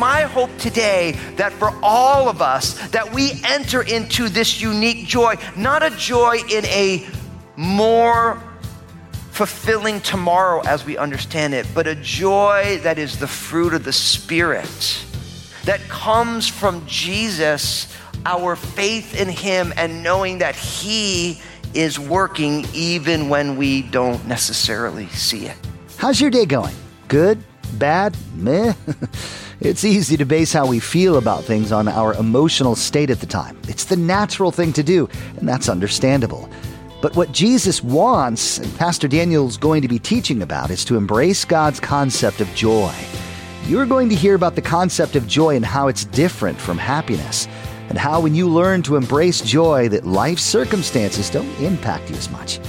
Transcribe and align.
my 0.00 0.22
hope 0.22 0.50
today 0.56 1.12
that 1.36 1.52
for 1.52 1.72
all 1.82 2.26
of 2.26 2.40
us 2.40 2.72
that 2.88 3.12
we 3.12 3.32
enter 3.44 3.82
into 3.82 4.30
this 4.30 4.60
unique 4.60 5.06
joy, 5.06 5.34
not 5.56 5.82
a 5.82 5.90
joy 5.90 6.38
in 6.50 6.64
a 6.64 7.06
more 7.56 8.42
fulfilling 9.40 10.02
tomorrow 10.02 10.60
as 10.66 10.84
we 10.84 10.98
understand 10.98 11.54
it, 11.54 11.66
but 11.74 11.86
a 11.86 11.94
joy 11.94 12.78
that 12.82 12.98
is 12.98 13.18
the 13.18 13.26
fruit 13.26 13.72
of 13.72 13.84
the 13.84 13.92
Spirit 13.92 15.02
that 15.64 15.80
comes 15.88 16.46
from 16.46 16.84
Jesus, 16.86 17.90
our 18.26 18.54
faith 18.54 19.18
in 19.18 19.30
Him, 19.30 19.72
and 19.78 20.02
knowing 20.02 20.40
that 20.40 20.54
He 20.54 21.40
is 21.72 21.98
working 21.98 22.66
even 22.74 23.30
when 23.30 23.56
we 23.56 23.80
don't 23.80 24.22
necessarily 24.28 25.06
see 25.06 25.46
it. 25.46 25.56
How's 25.96 26.20
your 26.20 26.30
day 26.30 26.44
going? 26.44 26.76
Good? 27.08 27.42
Bad? 27.78 28.18
Meh? 28.34 28.74
it's 29.62 29.84
easy 29.86 30.18
to 30.18 30.26
base 30.26 30.52
how 30.52 30.66
we 30.66 30.80
feel 30.80 31.16
about 31.16 31.44
things 31.44 31.72
on 31.72 31.88
our 31.88 32.12
emotional 32.12 32.76
state 32.76 33.08
at 33.08 33.20
the 33.20 33.26
time. 33.26 33.56
It's 33.68 33.86
the 33.86 33.96
natural 33.96 34.52
thing 34.52 34.74
to 34.74 34.82
do, 34.82 35.08
and 35.38 35.48
that's 35.48 35.70
understandable. 35.70 36.50
But 37.00 37.16
what 37.16 37.32
Jesus 37.32 37.82
wants, 37.82 38.58
and 38.58 38.76
Pastor 38.76 39.08
Daniel's 39.08 39.56
going 39.56 39.80
to 39.80 39.88
be 39.88 39.98
teaching 39.98 40.42
about, 40.42 40.70
is 40.70 40.84
to 40.84 40.96
embrace 40.96 41.46
God's 41.46 41.80
concept 41.80 42.42
of 42.42 42.54
joy. 42.54 42.92
You're 43.66 43.86
going 43.86 44.10
to 44.10 44.14
hear 44.14 44.34
about 44.34 44.54
the 44.54 44.62
concept 44.62 45.16
of 45.16 45.26
joy 45.26 45.56
and 45.56 45.64
how 45.64 45.88
it's 45.88 46.04
different 46.04 46.58
from 46.58 46.76
happiness, 46.76 47.48
and 47.88 47.96
how 47.96 48.20
when 48.20 48.34
you 48.34 48.48
learn 48.48 48.82
to 48.82 48.96
embrace 48.96 49.40
joy, 49.40 49.88
that 49.88 50.06
life's 50.06 50.42
circumstances 50.42 51.30
don't 51.30 51.48
impact 51.60 52.10
you 52.10 52.16
as 52.16 52.30
much. 52.30 52.60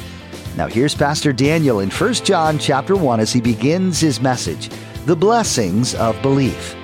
Now 0.56 0.68
here's 0.68 0.96
Pastor 0.96 1.34
Daniel 1.34 1.82
in 1.82 1.90
1 1.90 2.14
John 2.14 2.58
chapter 2.58 2.96
1 2.96 3.20
as 3.20 3.34
he 3.34 3.42
begins 3.42 4.00
his 4.00 4.22
message, 4.22 4.70
The 5.06 5.16
Blessings 5.16 5.94
of 5.96 6.22
Belief. 6.22 6.76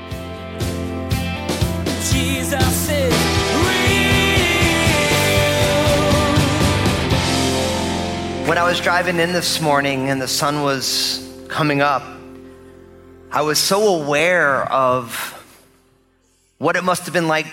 When 8.48 8.58
I 8.58 8.64
was 8.64 8.80
driving 8.80 9.20
in 9.20 9.34
this 9.34 9.60
morning 9.60 10.10
and 10.10 10.22
the 10.22 10.28
sun 10.30 10.62
was 10.62 11.22
coming 11.50 11.82
up, 11.82 12.02
I 13.30 13.42
was 13.42 13.60
so 13.60 14.02
aware 14.02 14.64
of 14.72 15.14
what 16.58 16.78
it 16.78 16.86
must 16.86 17.04
have 17.04 17.14
been 17.14 17.28
like 17.28 17.48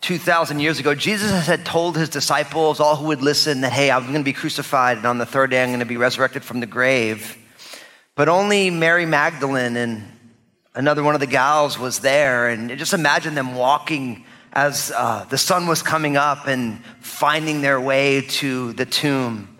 2,000 0.00 0.58
years 0.58 0.80
ago. 0.80 0.96
Jesus 0.96 1.46
had 1.46 1.64
told 1.64 1.96
his 1.96 2.08
disciples, 2.08 2.80
all 2.80 2.96
who 2.96 3.06
would 3.06 3.22
listen, 3.22 3.60
that, 3.60 3.70
hey, 3.70 3.88
I'm 3.88 4.02
going 4.02 4.14
to 4.14 4.24
be 4.24 4.32
crucified, 4.32 4.96
and 4.96 5.06
on 5.06 5.18
the 5.18 5.26
third 5.26 5.50
day, 5.50 5.62
I'm 5.62 5.68
going 5.68 5.78
to 5.78 5.86
be 5.86 5.96
resurrected 5.96 6.42
from 6.42 6.58
the 6.58 6.66
grave. 6.66 7.38
But 8.16 8.28
only 8.28 8.68
Mary 8.68 9.06
Magdalene 9.06 9.76
and 9.76 10.02
another 10.74 11.04
one 11.04 11.14
of 11.14 11.20
the 11.20 11.28
gals 11.28 11.78
was 11.78 12.00
there. 12.00 12.48
And 12.48 12.76
just 12.76 12.94
imagine 12.94 13.36
them 13.36 13.54
walking 13.54 14.24
as 14.52 14.90
uh, 14.90 15.24
the 15.30 15.38
sun 15.38 15.68
was 15.68 15.84
coming 15.84 16.16
up 16.16 16.48
and 16.48 16.84
finding 16.98 17.60
their 17.60 17.80
way 17.80 18.22
to 18.22 18.72
the 18.72 18.86
tomb 18.86 19.55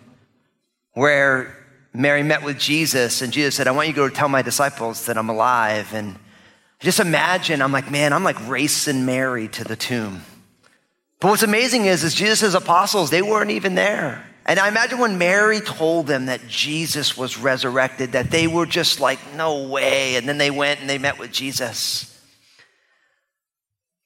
where 0.97 1.55
Mary 1.93 2.23
met 2.23 2.43
with 2.43 2.59
Jesus. 2.59 3.21
And 3.21 3.31
Jesus 3.31 3.55
said, 3.55 3.69
I 3.69 3.73
want 3.73 3.89
you 3.89 3.93
to 3.93 3.97
go 3.97 4.09
tell 4.09 4.31
my 4.31 4.41
disciples 4.41 5.05
that 5.07 5.19
I'm 5.19 5.29
alive. 5.29 5.93
And 5.93 6.19
just 6.81 7.01
imagine, 7.01 7.61
I'm 7.61 7.71
like, 7.71 7.91
man, 7.91 8.15
I'm 8.15 8.25
like 8.25 8.49
racing 8.49 9.05
Mary 9.05 9.47
to 9.49 9.63
the 9.63 9.77
tomb. 9.77 10.23
But 11.21 11.29
what's 11.29 11.43
amazing 11.43 11.85
is, 11.85 12.03
is 12.03 12.15
Jesus' 12.15 12.55
apostles, 12.55 13.11
they 13.11 13.21
weren't 13.21 13.51
even 13.51 13.75
there. 13.75 14.27
And 14.47 14.59
I 14.59 14.69
imagine 14.69 14.99
when 14.99 15.19
Mary 15.19 15.61
told 15.61 16.07
them 16.07 16.27
that 16.27 16.49
Jesus 16.49 17.15
was 17.15 17.37
resurrected, 17.37 18.13
that 18.13 18.31
they 18.31 18.47
were 18.47 18.65
just 18.65 18.99
like, 18.99 19.19
no 19.35 19.69
way. 19.69 20.17
And 20.17 20.27
then 20.27 20.39
they 20.39 20.51
went 20.51 20.81
and 20.81 20.89
they 20.89 20.99
met 20.99 21.19
with 21.19 21.31
Jesus. 21.31 22.19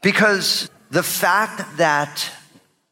Because 0.02 0.68
the 0.90 1.04
fact 1.04 1.76
that 1.76 2.28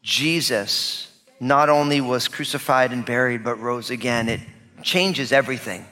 Jesus 0.02 1.07
not 1.40 1.68
only 1.68 2.00
was 2.00 2.28
crucified 2.28 2.92
and 2.92 3.04
buried, 3.04 3.44
but 3.44 3.60
rose 3.60 3.90
again, 3.90 4.28
it 4.28 4.40
changes 4.82 5.32
everything 5.32 5.84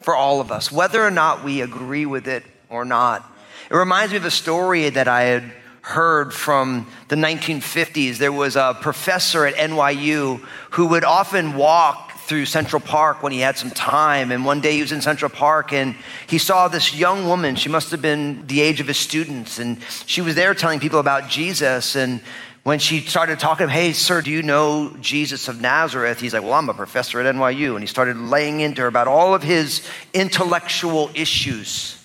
for 0.00 0.14
all 0.14 0.40
of 0.40 0.50
us, 0.50 0.72
whether 0.72 1.04
or 1.04 1.10
not 1.10 1.44
we 1.44 1.60
agree 1.60 2.06
with 2.06 2.26
it 2.26 2.44
or 2.68 2.84
not. 2.84 3.24
It 3.70 3.76
reminds 3.76 4.12
me 4.12 4.18
of 4.18 4.24
a 4.24 4.30
story 4.30 4.88
that 4.88 5.08
I 5.08 5.22
had 5.22 5.52
heard 5.82 6.32
from 6.32 6.86
the 7.08 7.16
1950s. 7.16 8.18
There 8.18 8.32
was 8.32 8.56
a 8.56 8.76
professor 8.80 9.46
at 9.46 9.54
NYU 9.54 10.38
who 10.70 10.88
would 10.88 11.04
often 11.04 11.54
walk 11.54 12.10
through 12.30 12.46
Central 12.46 12.80
Park 12.80 13.24
when 13.24 13.32
he 13.32 13.40
had 13.40 13.58
some 13.58 13.70
time. 13.72 14.30
And 14.30 14.44
one 14.44 14.60
day 14.60 14.74
he 14.74 14.82
was 14.82 14.92
in 14.92 15.00
Central 15.00 15.30
Park 15.30 15.72
and 15.72 15.96
he 16.28 16.38
saw 16.38 16.68
this 16.68 16.94
young 16.94 17.26
woman. 17.26 17.56
She 17.56 17.68
must 17.68 17.90
have 17.90 18.00
been 18.00 18.46
the 18.46 18.60
age 18.60 18.80
of 18.80 18.86
his 18.86 18.98
students. 18.98 19.58
And 19.58 19.78
she 20.06 20.20
was 20.20 20.36
there 20.36 20.54
telling 20.54 20.78
people 20.78 21.00
about 21.00 21.28
Jesus. 21.28 21.96
And 21.96 22.20
when 22.62 22.78
she 22.78 23.00
started 23.00 23.38
talking, 23.38 23.68
hey, 23.68 23.92
sir, 23.92 24.20
do 24.20 24.30
you 24.30 24.42
know 24.42 24.94
Jesus 25.00 25.48
of 25.48 25.60
Nazareth? 25.60 26.20
He's 26.20 26.34
like, 26.34 26.42
well, 26.42 26.54
I'm 26.54 26.68
a 26.68 26.74
professor 26.74 27.20
at 27.20 27.34
NYU. 27.34 27.72
And 27.72 27.80
he 27.80 27.86
started 27.86 28.16
laying 28.16 28.60
into 28.60 28.82
her 28.82 28.88
about 28.88 29.08
all 29.08 29.34
of 29.34 29.42
his 29.42 29.86
intellectual 30.12 31.10
issues 31.14 31.96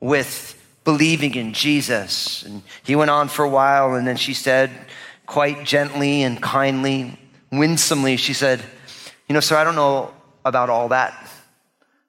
with 0.00 0.56
believing 0.84 1.34
in 1.34 1.52
Jesus. 1.52 2.42
And 2.42 2.62
he 2.82 2.94
went 2.94 3.10
on 3.10 3.28
for 3.28 3.44
a 3.44 3.48
while, 3.48 3.94
and 3.94 4.06
then 4.06 4.16
she 4.16 4.34
said, 4.34 4.70
quite 5.30 5.64
gently 5.64 6.22
and 6.22 6.42
kindly, 6.42 7.16
winsomely, 7.52 8.16
she 8.16 8.34
said, 8.34 8.60
You 9.28 9.34
know, 9.34 9.40
sir, 9.40 9.56
I 9.56 9.64
don't 9.64 9.76
know 9.76 10.12
about 10.44 10.70
all 10.70 10.88
that, 10.88 11.30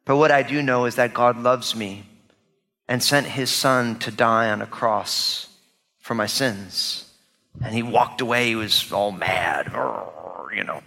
but 0.06 0.18
what 0.18 0.32
I 0.32 0.42
do 0.42 0.62
know 0.62 0.86
is 0.86 0.96
that 0.96 1.14
God 1.14 1.38
loves 1.38 1.76
me 1.76 2.04
and 2.88 3.04
sent 3.04 3.28
his 3.28 3.52
son 3.52 4.00
to 4.00 4.12
die 4.12 4.50
on 4.50 4.62
a 4.62 4.66
cross 4.66 5.48
for 6.00 6.16
my 6.16 6.26
sins. 6.26 7.11
And 7.64 7.74
he 7.74 7.84
walked 7.84 8.22
away, 8.22 8.48
he 8.48 8.56
was 8.56 8.92
all 8.92 9.12
mad, 9.12 9.72
you 10.56 10.64
know. 10.64 10.82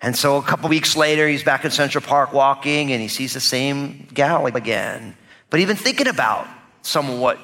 And 0.00 0.16
so 0.16 0.36
a 0.36 0.42
couple 0.42 0.68
weeks 0.68 0.96
later, 0.96 1.26
he's 1.26 1.42
back 1.42 1.64
in 1.64 1.70
Central 1.70 2.02
Park 2.02 2.32
walking 2.32 2.92
and 2.92 3.02
he 3.02 3.08
sees 3.08 3.34
the 3.34 3.40
same 3.40 4.08
gal 4.12 4.46
again. 4.46 5.16
But 5.50 5.60
even 5.60 5.76
thinking 5.76 6.08
about 6.08 6.46
some 6.82 7.10
of 7.10 7.18
what 7.18 7.38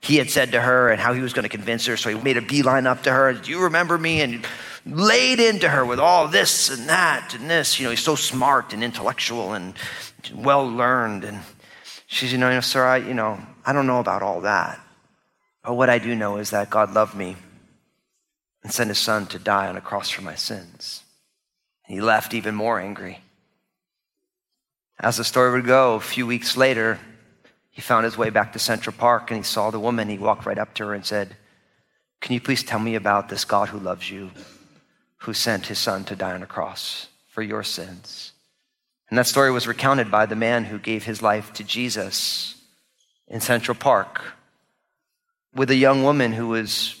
he 0.00 0.16
had 0.16 0.30
said 0.30 0.52
to 0.52 0.60
her 0.60 0.90
and 0.90 1.00
how 1.00 1.12
he 1.12 1.20
was 1.20 1.32
going 1.32 1.42
to 1.42 1.48
convince 1.48 1.86
her. 1.86 1.96
So 1.96 2.10
he 2.10 2.22
made 2.22 2.36
a 2.36 2.42
beeline 2.42 2.86
up 2.86 3.02
to 3.02 3.12
her. 3.12 3.32
Do 3.32 3.50
you 3.50 3.64
remember 3.64 3.98
me? 3.98 4.20
And 4.20 4.46
laid 4.86 5.40
into 5.40 5.68
her 5.68 5.84
with 5.84 5.98
all 5.98 6.28
this 6.28 6.70
and 6.70 6.88
that 6.88 7.34
and 7.34 7.50
this. 7.50 7.78
You 7.78 7.84
know, 7.84 7.90
he's 7.90 8.02
so 8.02 8.14
smart 8.14 8.72
and 8.72 8.82
intellectual 8.82 9.52
and 9.52 9.74
well 10.34 10.66
learned. 10.66 11.24
And 11.24 11.40
she's, 12.06 12.32
you 12.32 12.38
know, 12.38 12.60
sir, 12.60 12.84
I, 12.84 12.98
you 12.98 13.14
know, 13.14 13.38
I 13.66 13.72
don't 13.72 13.86
know 13.86 14.00
about 14.00 14.22
all 14.22 14.42
that. 14.42 14.80
But 15.62 15.74
what 15.74 15.90
I 15.90 15.98
do 15.98 16.14
know 16.14 16.38
is 16.38 16.50
that 16.50 16.70
God 16.70 16.94
loved 16.94 17.14
me 17.14 17.36
and 18.68 18.74
sent 18.74 18.88
his 18.88 18.98
son 18.98 19.24
to 19.24 19.38
die 19.38 19.66
on 19.66 19.78
a 19.78 19.80
cross 19.80 20.10
for 20.10 20.20
my 20.20 20.34
sins. 20.34 21.02
He 21.86 22.02
left 22.02 22.34
even 22.34 22.54
more 22.54 22.78
angry. 22.78 23.20
As 25.00 25.16
the 25.16 25.24
story 25.24 25.52
would 25.52 25.64
go, 25.64 25.94
a 25.94 26.00
few 26.00 26.26
weeks 26.26 26.54
later, 26.54 27.00
he 27.70 27.80
found 27.80 28.04
his 28.04 28.18
way 28.18 28.28
back 28.28 28.52
to 28.52 28.58
Central 28.58 28.94
Park 28.94 29.30
and 29.30 29.38
he 29.38 29.42
saw 29.42 29.70
the 29.70 29.80
woman. 29.80 30.10
He 30.10 30.18
walked 30.18 30.44
right 30.44 30.58
up 30.58 30.74
to 30.74 30.84
her 30.84 30.92
and 30.92 31.06
said, 31.06 31.34
Can 32.20 32.34
you 32.34 32.42
please 32.42 32.62
tell 32.62 32.78
me 32.78 32.94
about 32.94 33.30
this 33.30 33.46
God 33.46 33.70
who 33.70 33.78
loves 33.78 34.10
you, 34.10 34.32
who 35.20 35.32
sent 35.32 35.68
his 35.68 35.78
son 35.78 36.04
to 36.04 36.14
die 36.14 36.34
on 36.34 36.42
a 36.42 36.46
cross 36.46 37.06
for 37.30 37.40
your 37.40 37.62
sins? 37.62 38.32
And 39.08 39.18
that 39.18 39.26
story 39.26 39.50
was 39.50 39.66
recounted 39.66 40.10
by 40.10 40.26
the 40.26 40.36
man 40.36 40.66
who 40.66 40.78
gave 40.78 41.04
his 41.04 41.22
life 41.22 41.54
to 41.54 41.64
Jesus 41.64 42.54
in 43.28 43.40
Central 43.40 43.74
Park 43.74 44.20
with 45.54 45.70
a 45.70 45.74
young 45.74 46.02
woman 46.02 46.34
who 46.34 46.48
was 46.48 46.97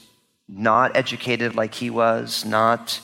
not 0.48 0.96
educated 0.96 1.54
like 1.54 1.74
he 1.74 1.90
was, 1.90 2.44
not 2.44 3.00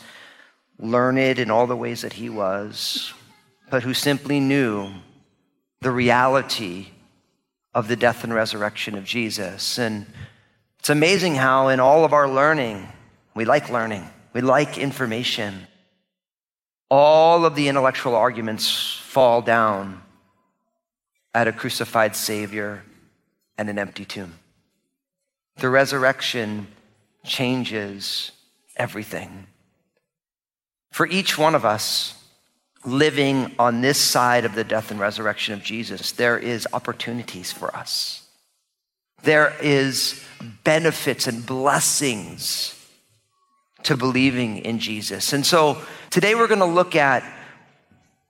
learned 0.79 1.39
in 1.39 1.51
all 1.51 1.67
the 1.67 1.77
ways 1.77 2.03
that 2.03 2.15
he 2.15 2.31
was, 2.31 3.13
but 3.71 3.83
who 3.83 3.95
simply 3.95 4.41
knew 4.41 4.91
the 5.81 5.91
reality 5.91 6.89
of 7.75 7.89
the 7.89 7.97
death 7.97 8.25
and 8.25 8.33
resurrection 8.33 8.97
of 8.97 9.05
Jesus. 9.05 9.79
And 9.79 10.07
it's 10.79 10.91
amazing 10.91 11.35
how, 11.35 11.69
in 11.69 11.81
all 11.81 12.05
of 12.05 12.13
our 12.13 12.29
learning, 12.29 12.89
we 13.35 13.45
like 13.45 13.69
learning, 13.69 14.09
we 14.33 14.41
like 14.41 14.79
information. 14.79 15.67
All 16.91 17.45
of 17.45 17.55
the 17.55 17.69
intellectual 17.69 18.15
arguments 18.15 18.97
fall 19.03 19.43
down 19.43 20.03
at 21.35 21.49
a 21.49 21.53
crucified 21.53 22.15
Savior 22.15 22.85
and 23.59 23.69
an 23.69 23.79
empty 23.79 24.05
tomb. 24.05 24.35
The 25.57 25.69
resurrection 25.69 26.69
changes 27.25 28.33
everything. 28.77 29.47
For 30.93 31.07
each 31.07 31.37
one 31.37 31.55
of 31.55 31.65
us, 31.65 32.15
living 32.85 33.55
on 33.59 33.81
this 33.81 33.99
side 33.99 34.45
of 34.45 34.55
the 34.55 34.65
death 34.65 34.91
and 34.91 35.01
resurrection 35.01 35.55
of 35.55 35.63
Jesus, 35.63 36.13
there 36.13 36.39
is 36.39 36.69
opportunities 36.73 37.51
for 37.51 37.75
us. 37.75 38.29
There 39.23 39.55
is 39.63 40.23
benefits 40.63 41.27
and 41.27 41.45
blessings 41.45 42.79
to 43.85 43.97
believing 43.97 44.59
in 44.59 44.79
Jesus. 44.79 45.33
And 45.33 45.45
so 45.45 45.79
today 46.11 46.35
we're 46.35 46.47
going 46.47 46.61
to 46.61 46.67
look 46.67 46.95
at 46.95 47.25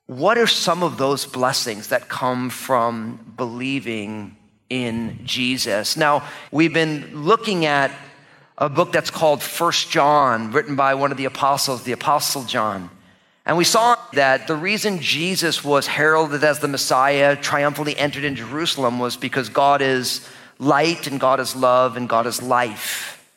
what 0.06 0.38
are 0.38 0.46
some 0.46 0.82
of 0.82 0.98
those 0.98 1.26
blessings 1.26 1.88
that 1.88 2.08
come 2.08 2.50
from 2.50 3.34
believing 3.36 4.36
in 4.68 5.20
Jesus. 5.24 5.96
Now, 5.96 6.26
we've 6.50 6.72
been 6.74 7.24
looking 7.24 7.64
at 7.64 7.90
a 8.56 8.68
book 8.68 8.92
that's 8.92 9.10
called 9.10 9.42
First 9.42 9.90
John, 9.90 10.52
written 10.52 10.76
by 10.76 10.94
one 10.94 11.10
of 11.10 11.16
the 11.16 11.24
apostles, 11.24 11.82
the 11.82 11.92
Apostle 11.92 12.44
John. 12.44 12.88
And 13.46 13.56
we 13.56 13.64
saw 13.64 13.96
that 14.12 14.46
the 14.46 14.54
reason 14.54 15.00
Jesus 15.00 15.64
was 15.64 15.86
heralded 15.86 16.44
as 16.44 16.60
the 16.60 16.68
Messiah, 16.68 17.36
triumphantly 17.36 17.96
entered 17.98 18.24
in 18.24 18.36
Jerusalem, 18.36 18.98
was 18.98 19.16
because 19.16 19.48
God 19.48 19.82
is 19.82 20.26
light 20.58 21.08
and 21.08 21.18
God 21.18 21.40
is 21.40 21.56
love 21.56 21.96
and 21.96 22.08
God 22.08 22.26
is 22.26 22.40
life. 22.40 23.28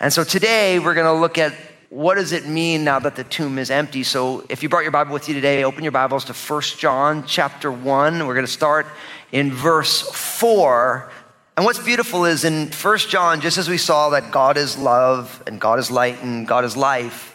And 0.00 0.12
so 0.12 0.24
today 0.24 0.78
we're 0.78 0.94
going 0.94 1.06
to 1.06 1.20
look 1.20 1.38
at 1.38 1.52
what 1.90 2.16
does 2.16 2.32
it 2.32 2.48
mean 2.48 2.82
now 2.82 2.98
that 2.98 3.14
the 3.14 3.22
tomb 3.22 3.58
is 3.58 3.70
empty. 3.70 4.02
So 4.02 4.44
if 4.48 4.62
you 4.62 4.68
brought 4.68 4.82
your 4.82 4.90
Bible 4.90 5.12
with 5.12 5.28
you 5.28 5.34
today, 5.34 5.62
open 5.62 5.84
your 5.84 5.92
Bibles 5.92 6.24
to 6.24 6.32
1 6.32 6.62
John 6.78 7.24
chapter 7.24 7.70
1. 7.70 8.26
We're 8.26 8.34
going 8.34 8.46
to 8.46 8.50
start 8.50 8.86
in 9.30 9.52
verse 9.52 10.00
4. 10.00 11.12
And 11.56 11.64
what's 11.64 11.78
beautiful 11.78 12.24
is 12.24 12.44
in 12.44 12.68
1 12.68 12.98
John, 12.98 13.40
just 13.40 13.58
as 13.58 13.68
we 13.68 13.78
saw 13.78 14.10
that 14.10 14.32
God 14.32 14.56
is 14.56 14.76
love 14.76 15.42
and 15.46 15.60
God 15.60 15.78
is 15.78 15.90
light 15.90 16.20
and 16.22 16.48
God 16.48 16.64
is 16.64 16.76
life, 16.76 17.34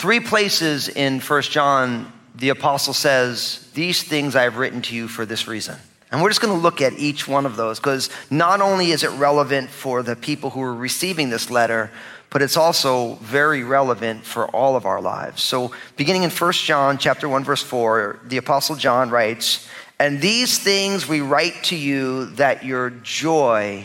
Three 0.00 0.20
places 0.20 0.88
in 0.88 1.20
1 1.20 1.42
John, 1.42 2.10
the 2.34 2.48
apostle 2.48 2.94
says, 2.94 3.68
These 3.74 4.02
things 4.02 4.34
I 4.34 4.44
have 4.44 4.56
written 4.56 4.80
to 4.80 4.96
you 4.96 5.08
for 5.08 5.26
this 5.26 5.46
reason. 5.46 5.76
And 6.10 6.22
we're 6.22 6.30
just 6.30 6.40
going 6.40 6.56
to 6.56 6.58
look 6.58 6.80
at 6.80 6.94
each 6.94 7.28
one 7.28 7.44
of 7.44 7.56
those 7.56 7.78
because 7.78 8.08
not 8.30 8.62
only 8.62 8.92
is 8.92 9.04
it 9.04 9.10
relevant 9.10 9.68
for 9.68 10.02
the 10.02 10.16
people 10.16 10.48
who 10.48 10.62
are 10.62 10.74
receiving 10.74 11.28
this 11.28 11.50
letter, 11.50 11.90
but 12.30 12.40
it's 12.40 12.56
also 12.56 13.16
very 13.16 13.62
relevant 13.62 14.24
for 14.24 14.46
all 14.56 14.74
of 14.74 14.86
our 14.86 15.02
lives. 15.02 15.42
So 15.42 15.70
beginning 15.98 16.22
in 16.22 16.30
1 16.30 16.52
John 16.54 16.96
chapter 16.96 17.28
1 17.28 17.44
verse 17.44 17.62
4, 17.62 18.20
the 18.24 18.38
apostle 18.38 18.76
John 18.76 19.10
writes, 19.10 19.68
"And 20.00 20.20
these 20.20 20.58
things 20.58 21.06
we 21.06 21.20
write 21.20 21.62
to 21.64 21.76
you 21.76 22.26
that 22.36 22.64
your 22.64 22.90
joy 22.90 23.84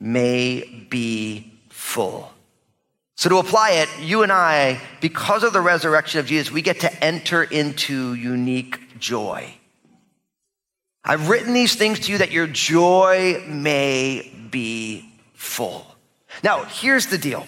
may 0.00 0.86
be 0.88 1.52
full." 1.68 2.32
So, 3.16 3.28
to 3.28 3.38
apply 3.38 3.70
it, 3.72 3.88
you 4.00 4.22
and 4.22 4.30
I, 4.30 4.80
because 5.00 5.42
of 5.42 5.52
the 5.52 5.60
resurrection 5.60 6.20
of 6.20 6.26
Jesus, 6.26 6.52
we 6.52 6.62
get 6.62 6.80
to 6.80 7.04
enter 7.04 7.42
into 7.42 8.14
unique 8.14 8.98
joy. 9.00 9.52
I've 11.04 11.28
written 11.28 11.52
these 11.52 11.74
things 11.74 11.98
to 12.00 12.12
you 12.12 12.18
that 12.18 12.30
your 12.30 12.46
joy 12.46 13.42
may 13.48 14.30
be 14.50 15.12
full. 15.34 15.96
Now, 16.44 16.64
here's 16.64 17.06
the 17.06 17.18
deal 17.18 17.46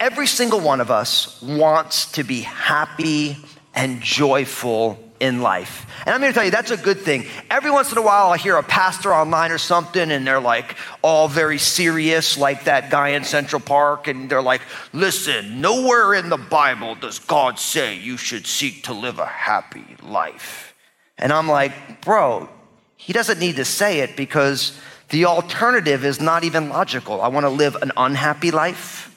every 0.00 0.26
single 0.26 0.60
one 0.60 0.80
of 0.80 0.90
us 0.90 1.40
wants 1.42 2.12
to 2.12 2.24
be 2.24 2.40
happy 2.40 3.36
and 3.74 4.00
joyful 4.00 4.98
in 5.20 5.42
life. 5.42 5.86
And 6.06 6.14
I'm 6.14 6.20
here 6.20 6.30
to 6.30 6.34
tell 6.34 6.44
you 6.44 6.50
that's 6.50 6.70
a 6.70 6.76
good 6.76 6.98
thing. 7.00 7.26
Every 7.50 7.70
once 7.70 7.92
in 7.92 7.98
a 7.98 8.02
while, 8.02 8.30
I 8.30 8.38
hear 8.38 8.56
a 8.56 8.62
pastor 8.62 9.12
online 9.14 9.50
or 9.50 9.58
something, 9.58 10.10
and 10.10 10.26
they're 10.26 10.40
like 10.40 10.76
all 11.02 11.28
very 11.28 11.58
serious, 11.58 12.38
like 12.38 12.64
that 12.64 12.90
guy 12.90 13.10
in 13.10 13.24
Central 13.24 13.60
Park, 13.60 14.08
and 14.08 14.30
they're 14.30 14.42
like, 14.42 14.62
listen, 14.92 15.60
nowhere 15.60 16.14
in 16.14 16.28
the 16.28 16.36
Bible 16.36 16.94
does 16.94 17.18
God 17.18 17.58
say 17.58 17.98
you 17.98 18.16
should 18.16 18.46
seek 18.46 18.84
to 18.84 18.92
live 18.92 19.18
a 19.18 19.26
happy 19.26 19.84
life. 20.02 20.74
And 21.18 21.32
I'm 21.32 21.48
like, 21.48 22.00
bro, 22.02 22.48
he 22.96 23.12
doesn't 23.12 23.40
need 23.40 23.56
to 23.56 23.64
say 23.64 24.00
it 24.00 24.16
because 24.16 24.78
the 25.08 25.24
alternative 25.24 26.04
is 26.04 26.20
not 26.20 26.44
even 26.44 26.68
logical. 26.68 27.22
I 27.22 27.28
want 27.28 27.44
to 27.44 27.50
live 27.50 27.76
an 27.76 27.92
unhappy 27.96 28.50
life. 28.50 29.07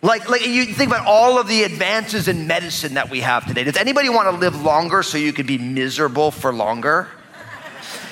Like, 0.00 0.28
like 0.28 0.46
you 0.46 0.64
think 0.66 0.90
about 0.90 1.06
all 1.06 1.38
of 1.38 1.48
the 1.48 1.64
advances 1.64 2.28
in 2.28 2.46
medicine 2.46 2.94
that 2.94 3.10
we 3.10 3.20
have 3.20 3.46
today. 3.46 3.64
Does 3.64 3.76
anybody 3.76 4.08
want 4.08 4.30
to 4.30 4.36
live 4.36 4.62
longer 4.62 5.02
so 5.02 5.18
you 5.18 5.32
can 5.32 5.46
be 5.46 5.58
miserable 5.58 6.30
for 6.30 6.52
longer? 6.52 7.08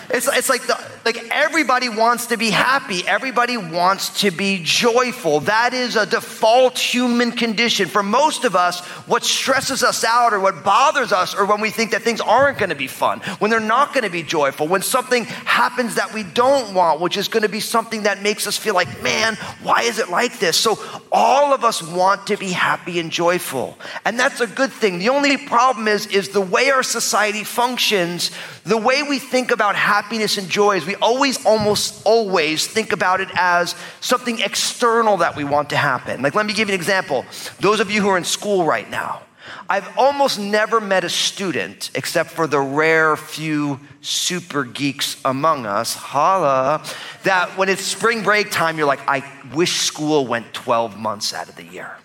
It's, 0.08 0.28
it's 0.28 0.48
like, 0.48 0.66
the, 0.66 0.78
like 1.04 1.28
everybody 1.30 1.88
wants 1.88 2.26
to 2.26 2.36
be 2.36 2.50
happy. 2.50 3.06
Everybody 3.06 3.56
wants 3.56 4.20
to 4.20 4.30
be 4.30 4.60
joyful. 4.62 5.40
That 5.40 5.74
is 5.74 5.96
a 5.96 6.06
default 6.06 6.78
human 6.78 7.32
condition. 7.32 7.88
For 7.88 8.02
most 8.02 8.44
of 8.44 8.54
us, 8.54 8.80
what 9.06 9.24
stresses 9.24 9.82
us 9.82 10.04
out 10.04 10.32
or 10.32 10.40
what 10.40 10.62
bothers 10.62 11.12
us 11.12 11.34
or 11.34 11.44
when 11.46 11.60
we 11.60 11.70
think 11.70 11.90
that 11.90 12.02
things 12.02 12.20
aren't 12.20 12.58
going 12.58 12.70
to 12.70 12.76
be 12.76 12.86
fun, 12.86 13.20
when 13.40 13.50
they're 13.50 13.60
not 13.60 13.92
going 13.94 14.04
to 14.04 14.10
be 14.10 14.22
joyful, 14.22 14.68
when 14.68 14.82
something 14.82 15.24
happens 15.24 15.96
that 15.96 16.14
we 16.14 16.22
don't 16.22 16.72
want, 16.72 17.00
which 17.00 17.16
is 17.16 17.26
going 17.26 17.42
to 17.42 17.48
be 17.48 17.60
something 17.60 18.04
that 18.04 18.22
makes 18.22 18.46
us 18.46 18.56
feel 18.56 18.74
like, 18.74 19.02
man, 19.02 19.34
why 19.62 19.82
is 19.82 19.98
it 19.98 20.08
like 20.08 20.38
this? 20.38 20.56
So 20.56 20.78
all 21.10 21.52
of 21.52 21.64
us 21.64 21.82
want 21.82 22.28
to 22.28 22.36
be 22.36 22.52
happy 22.52 23.00
and 23.00 23.10
joyful. 23.10 23.76
And 24.04 24.18
that's 24.18 24.40
a 24.40 24.46
good 24.46 24.72
thing. 24.72 24.98
The 24.98 25.08
only 25.08 25.36
problem 25.36 25.88
is, 25.88 26.06
is 26.06 26.28
the 26.28 26.40
way 26.40 26.70
our 26.70 26.84
society 26.84 27.42
functions, 27.42 28.30
the 28.64 28.76
way 28.76 29.02
we 29.02 29.18
think 29.18 29.50
about 29.50 29.74
happiness 29.74 29.95
happiness 29.96 30.36
and 30.36 30.46
joy 30.50 30.76
is 30.76 30.84
we 30.84 30.94
always, 30.96 31.42
almost 31.46 32.02
always 32.04 32.66
think 32.66 32.92
about 32.92 33.18
it 33.22 33.28
as 33.34 33.74
something 34.00 34.40
external 34.40 35.16
that 35.16 35.34
we 35.34 35.42
want 35.42 35.70
to 35.70 35.76
happen. 35.76 36.20
Like, 36.20 36.34
let 36.34 36.44
me 36.44 36.52
give 36.52 36.68
you 36.68 36.74
an 36.74 36.80
example. 36.80 37.24
Those 37.60 37.80
of 37.80 37.90
you 37.90 38.02
who 38.02 38.08
are 38.10 38.18
in 38.18 38.24
school 38.24 38.66
right 38.66 38.88
now, 38.90 39.22
I've 39.70 39.88
almost 39.96 40.38
never 40.38 40.82
met 40.82 41.02
a 41.04 41.08
student, 41.08 41.90
except 41.94 42.30
for 42.30 42.46
the 42.46 42.60
rare 42.60 43.16
few 43.16 43.80
super 44.02 44.64
geeks 44.64 45.16
among 45.24 45.64
us, 45.64 45.94
holla, 45.94 46.84
that 47.22 47.56
when 47.56 47.70
it's 47.70 47.82
spring 47.82 48.22
break 48.22 48.50
time, 48.50 48.76
you're 48.76 48.86
like, 48.86 49.08
I 49.08 49.24
wish 49.54 49.80
school 49.80 50.26
went 50.26 50.52
12 50.52 50.98
months 50.98 51.32
out 51.32 51.48
of 51.48 51.56
the 51.56 51.64
year. 51.64 51.96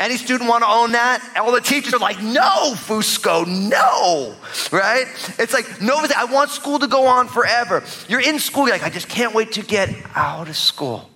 Any 0.00 0.16
student 0.16 0.48
want 0.48 0.64
to 0.64 0.68
own 0.68 0.92
that? 0.92 1.22
All 1.36 1.52
the 1.52 1.60
teachers 1.60 1.92
are 1.92 2.00
like, 2.00 2.22
no, 2.22 2.72
Fusco, 2.72 3.46
no, 3.46 4.34
right? 4.72 5.04
It's 5.38 5.52
like, 5.52 5.82
no, 5.82 5.94
I 6.16 6.24
want 6.24 6.50
school 6.50 6.78
to 6.78 6.86
go 6.86 7.06
on 7.06 7.28
forever. 7.28 7.84
You're 8.08 8.22
in 8.22 8.38
school, 8.38 8.66
you're 8.66 8.74
like, 8.74 8.82
I 8.82 8.88
just 8.88 9.10
can't 9.10 9.34
wait 9.34 9.52
to 9.52 9.62
get 9.62 9.94
out 10.14 10.48
of 10.48 10.56
school. 10.56 11.10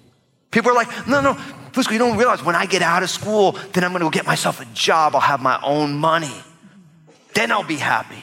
People 0.51 0.71
are 0.71 0.75
like, 0.75 1.09
no, 1.09 1.23
no, 1.23 1.33
Fusco, 1.73 1.93
you 1.93 1.99
don't 1.99 2.19
realize 2.19 2.45
when 2.45 2.55
I 2.55 2.67
get 2.67 2.83
out 2.83 3.03
of 3.03 3.09
school, 3.09 3.53
then 3.73 3.85
I'm 3.85 3.91
going 3.93 4.01
to 4.01 4.07
go 4.07 4.11
get 4.11 4.27
myself 4.27 4.61
a 4.61 4.67
job. 4.75 5.15
I'll 5.15 5.21
have 5.23 5.41
my 5.41 5.59
own 5.63 5.95
money. 5.95 6.35
Then 7.33 7.51
I'll 7.51 7.65
be 7.65 7.77
happy. 7.77 8.23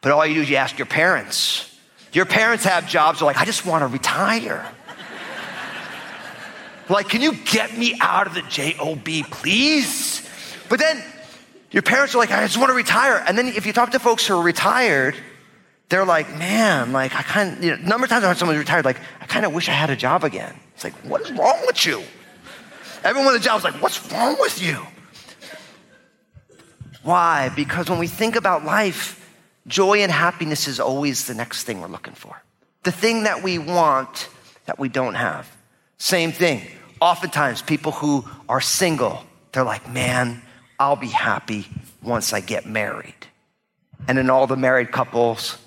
But 0.00 0.12
all 0.12 0.24
you 0.24 0.34
do 0.34 0.42
is 0.42 0.48
you 0.48 0.56
ask 0.56 0.78
your 0.78 0.86
parents. 0.86 1.76
Your 2.12 2.24
parents 2.24 2.64
have 2.64 2.88
jobs, 2.88 3.18
they're 3.18 3.26
like, 3.26 3.38
I 3.38 3.44
just 3.44 3.66
want 3.66 3.82
to 3.82 3.88
retire. 3.88 4.64
Like, 6.92 7.08
can 7.08 7.22
you 7.22 7.34
get 7.34 7.76
me 7.76 7.96
out 8.00 8.26
of 8.26 8.34
the 8.34 8.42
job, 8.42 9.04
please? 9.30 10.28
But 10.68 10.78
then 10.78 11.02
your 11.70 11.82
parents 11.82 12.14
are 12.14 12.18
like, 12.18 12.30
I 12.30 12.44
just 12.44 12.58
want 12.58 12.68
to 12.68 12.74
retire. 12.74 13.24
And 13.26 13.36
then 13.36 13.48
if 13.48 13.64
you 13.64 13.72
talk 13.72 13.92
to 13.92 13.98
folks 13.98 14.26
who 14.26 14.38
are 14.38 14.42
retired, 14.42 15.16
they're 15.88 16.04
like, 16.04 16.28
man, 16.36 16.92
like 16.92 17.14
I 17.14 17.22
kind 17.22 17.56
of, 17.56 17.64
you 17.64 17.70
know, 17.70 17.82
number 17.82 18.04
of 18.04 18.10
times 18.10 18.24
I 18.24 18.28
heard 18.28 18.36
someone 18.36 18.58
retired, 18.58 18.84
like, 18.84 19.00
I 19.20 19.26
kind 19.26 19.46
of 19.46 19.54
wish 19.54 19.70
I 19.70 19.72
had 19.72 19.88
a 19.88 19.96
job 19.96 20.22
again. 20.22 20.54
It's 20.74 20.84
like, 20.84 20.92
what 21.04 21.22
is 21.22 21.32
wrong 21.32 21.58
with 21.66 21.84
you? 21.86 22.02
Everyone 23.04 23.34
at 23.34 23.38
the 23.38 23.44
job 23.44 23.58
is 23.58 23.64
like, 23.64 23.80
what's 23.82 24.12
wrong 24.12 24.36
with 24.38 24.62
you? 24.62 24.78
Why? 27.02 27.50
Because 27.56 27.88
when 27.88 27.98
we 27.98 28.06
think 28.06 28.36
about 28.36 28.64
life, 28.64 29.34
joy 29.66 30.02
and 30.02 30.12
happiness 30.12 30.68
is 30.68 30.78
always 30.78 31.26
the 31.26 31.34
next 31.34 31.64
thing 31.64 31.80
we're 31.80 31.88
looking 31.88 32.14
for. 32.14 32.42
The 32.82 32.92
thing 32.92 33.22
that 33.24 33.42
we 33.42 33.58
want 33.58 34.28
that 34.66 34.78
we 34.78 34.90
don't 34.90 35.14
have. 35.14 35.50
Same 35.96 36.32
thing. 36.32 36.62
Oftentimes, 37.02 37.62
people 37.62 37.90
who 37.90 38.24
are 38.48 38.60
single, 38.60 39.24
they're 39.50 39.64
like, 39.64 39.90
man, 39.90 40.40
I'll 40.78 40.94
be 40.94 41.08
happy 41.08 41.66
once 42.00 42.32
I 42.32 42.38
get 42.38 42.64
married. 42.64 43.16
And 44.06 44.16
then 44.16 44.30
all 44.30 44.46
the 44.46 44.56
married 44.56 44.92
couples 44.92 45.58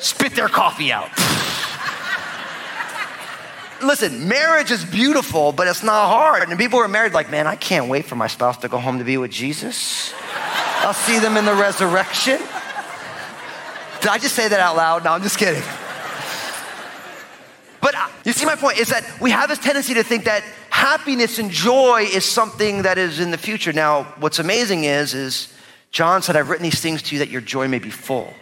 spit 0.00 0.34
their 0.34 0.48
coffee 0.48 0.90
out. 0.90 1.10
Listen, 3.84 4.26
marriage 4.26 4.72
is 4.72 4.84
beautiful, 4.84 5.52
but 5.52 5.68
it's 5.68 5.84
not 5.84 6.08
hard. 6.08 6.48
And 6.48 6.58
people 6.58 6.80
who 6.80 6.84
are 6.84 6.88
married, 6.88 7.12
like, 7.12 7.30
man, 7.30 7.46
I 7.46 7.54
can't 7.54 7.88
wait 7.88 8.06
for 8.06 8.16
my 8.16 8.26
spouse 8.26 8.56
to 8.56 8.68
go 8.68 8.78
home 8.78 8.98
to 8.98 9.04
be 9.04 9.18
with 9.18 9.30
Jesus. 9.30 10.12
I'll 10.78 10.92
see 10.92 11.20
them 11.20 11.36
in 11.36 11.44
the 11.44 11.54
resurrection. 11.54 12.38
Did 14.00 14.08
I 14.08 14.18
just 14.18 14.34
say 14.34 14.48
that 14.48 14.58
out 14.58 14.74
loud? 14.74 15.04
No, 15.04 15.12
I'm 15.12 15.22
just 15.22 15.38
kidding. 15.38 15.62
But 17.80 17.94
uh, 17.94 18.08
you 18.26 18.32
see, 18.32 18.44
my 18.44 18.56
point 18.56 18.78
is 18.78 18.88
that 18.88 19.20
we 19.20 19.30
have 19.30 19.48
this 19.48 19.60
tendency 19.60 19.94
to 19.94 20.02
think 20.02 20.24
that 20.24 20.42
happiness 20.68 21.38
and 21.38 21.48
joy 21.48 22.08
is 22.12 22.24
something 22.24 22.82
that 22.82 22.98
is 22.98 23.20
in 23.20 23.30
the 23.30 23.38
future. 23.38 23.72
Now, 23.72 24.02
what's 24.18 24.40
amazing 24.40 24.82
is, 24.82 25.14
is 25.14 25.54
John 25.92 26.22
said, 26.22 26.34
I've 26.34 26.50
written 26.50 26.64
these 26.64 26.80
things 26.80 27.02
to 27.02 27.14
you 27.14 27.20
that 27.20 27.28
your 27.28 27.40
joy 27.40 27.68
may 27.68 27.78
be 27.78 27.90
full. 27.90 28.34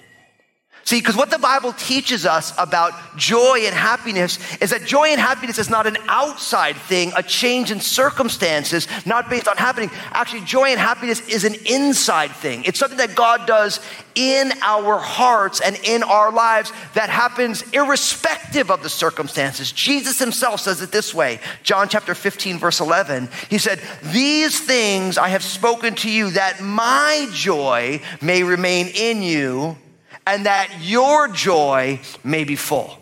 See, 0.85 1.01
because 1.01 1.17
what 1.17 1.31
the 1.31 1.39
Bible 1.39 1.73
teaches 1.73 2.27
us 2.27 2.53
about 2.59 2.93
joy 3.17 3.61
and 3.63 3.75
happiness 3.75 4.39
is 4.61 4.71
that 4.71 4.85
joy 4.85 5.09
and 5.09 5.21
happiness 5.21 5.59
is 5.59 5.71
not 5.71 5.87
an 5.87 5.97
outside 6.09 6.77
thing, 6.77 7.11
a 7.17 7.23
change 7.23 7.71
in 7.71 7.81
circumstances, 7.81 8.87
not 9.07 9.31
based 9.31 9.49
on 9.49 9.57
happening. 9.57 9.91
Actually, 10.13 10.43
joy 10.43 10.69
and 10.69 10.79
happiness 10.79 11.27
is 11.27 11.45
an 11.45 11.55
inside 11.65 12.33
thing. 12.33 12.65
It's 12.65 12.79
something 12.79 12.99
that 12.99 13.15
God 13.15 13.47
does 13.47 13.81
in 14.15 14.53
our 14.61 14.99
hearts 14.99 15.63
and 15.63 15.79
in 15.85 16.03
our 16.03 16.31
lives 16.31 16.71
that 16.93 17.09
happens 17.09 17.63
irrespective 17.73 18.71
of 18.71 18.83
the 18.83 18.91
circumstances. 18.91 19.73
Jesus 19.73 20.19
himself 20.19 20.61
says 20.61 20.83
it 20.83 20.93
this 20.93 21.15
way 21.15 21.41
John 21.63 21.89
chapter 21.89 22.15
15, 22.15 22.59
verse 22.59 22.81
11. 22.81 23.31
He 23.49 23.57
said, 23.57 23.81
These 24.03 24.61
things 24.61 25.17
I 25.17 25.29
have 25.29 25.43
spoken 25.43 25.95
to 25.97 26.11
you 26.11 26.31
that 26.33 26.61
my 26.61 27.27
joy 27.33 28.03
may 28.21 28.43
remain 28.43 28.89
in 28.89 29.23
you 29.23 29.79
and 30.27 30.47
that 30.47 30.71
your 30.81 31.29
joy 31.29 32.01
may 32.23 32.45
be 32.45 32.57
full. 32.57 32.99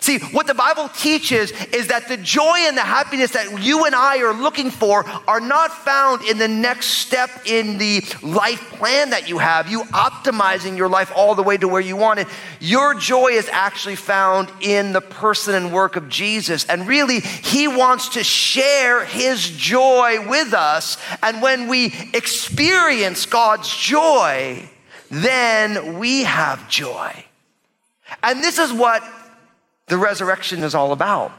See, 0.00 0.18
what 0.18 0.46
the 0.46 0.54
Bible 0.54 0.88
teaches 0.88 1.50
is 1.50 1.88
that 1.88 2.08
the 2.08 2.16
joy 2.16 2.56
and 2.60 2.76
the 2.76 2.82
happiness 2.82 3.32
that 3.32 3.62
you 3.62 3.84
and 3.84 3.94
I 3.94 4.22
are 4.22 4.32
looking 4.32 4.70
for 4.70 5.06
are 5.28 5.40
not 5.40 5.70
found 5.70 6.22
in 6.22 6.38
the 6.38 6.48
next 6.48 6.86
step 6.86 7.30
in 7.44 7.78
the 7.78 8.02
life 8.22 8.60
plan 8.72 9.10
that 9.10 9.28
you 9.28 9.38
have, 9.38 9.70
you 9.70 9.82
optimizing 9.84 10.76
your 10.76 10.88
life 10.88 11.12
all 11.14 11.34
the 11.34 11.42
way 11.42 11.58
to 11.58 11.68
where 11.68 11.80
you 11.80 11.96
want 11.96 12.20
it. 12.20 12.26
Your 12.58 12.94
joy 12.94 13.28
is 13.28 13.48
actually 13.50 13.96
found 13.96 14.50
in 14.60 14.92
the 14.92 15.02
person 15.02 15.54
and 15.54 15.72
work 15.72 15.96
of 15.96 16.08
Jesus. 16.08 16.64
And 16.64 16.88
really, 16.88 17.20
He 17.20 17.68
wants 17.68 18.10
to 18.10 18.24
share 18.24 19.04
His 19.04 19.50
joy 19.50 20.26
with 20.26 20.54
us. 20.54 20.96
And 21.22 21.42
when 21.42 21.68
we 21.68 21.94
experience 22.14 23.26
God's 23.26 23.68
joy, 23.76 24.68
then 25.12 25.98
we 25.98 26.22
have 26.22 26.70
joy. 26.70 27.24
And 28.22 28.40
this 28.40 28.58
is 28.58 28.72
what 28.72 29.04
the 29.86 29.98
resurrection 29.98 30.62
is 30.62 30.74
all 30.74 30.90
about. 30.92 31.32